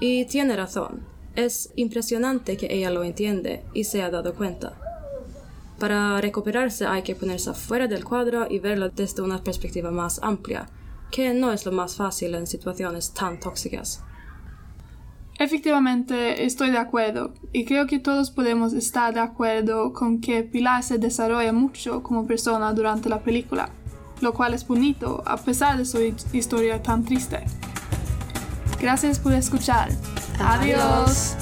Y 0.00 0.24
tiene 0.26 0.54
razón, 0.54 1.04
es 1.34 1.72
impresionante 1.74 2.56
que 2.56 2.72
ella 2.72 2.90
lo 2.90 3.02
entiende 3.02 3.64
y 3.74 3.82
se 3.82 4.02
ha 4.02 4.10
dado 4.10 4.34
cuenta. 4.34 4.78
Para 5.80 6.20
recuperarse 6.20 6.86
hay 6.86 7.02
que 7.02 7.16
ponerse 7.16 7.54
fuera 7.54 7.88
del 7.88 8.04
cuadro 8.04 8.46
y 8.48 8.60
verlo 8.60 8.88
desde 8.88 9.22
una 9.22 9.42
perspectiva 9.42 9.90
más 9.90 10.20
amplia, 10.22 10.68
que 11.10 11.34
no 11.34 11.52
es 11.52 11.66
lo 11.66 11.72
más 11.72 11.96
fácil 11.96 12.36
en 12.36 12.46
situaciones 12.46 13.12
tan 13.12 13.40
tóxicas. 13.40 14.04
Efectivamente, 15.38 16.44
estoy 16.44 16.70
de 16.70 16.78
acuerdo 16.78 17.32
y 17.52 17.64
creo 17.64 17.86
que 17.86 18.00
todos 18.00 18.32
podemos 18.32 18.72
estar 18.72 19.14
de 19.14 19.20
acuerdo 19.20 19.92
con 19.92 20.20
que 20.20 20.42
Pilar 20.42 20.82
se 20.82 20.98
desarrolla 20.98 21.52
mucho 21.52 22.02
como 22.02 22.26
persona 22.26 22.72
durante 22.72 23.08
la 23.08 23.20
película, 23.20 23.70
lo 24.20 24.34
cual 24.34 24.54
es 24.54 24.66
bonito 24.66 25.22
a 25.24 25.36
pesar 25.36 25.78
de 25.78 25.84
su 25.84 25.98
historia 26.32 26.82
tan 26.82 27.04
triste. 27.04 27.44
Gracias 28.80 29.20
por 29.20 29.32
escuchar. 29.32 29.90
Adiós. 30.40 31.36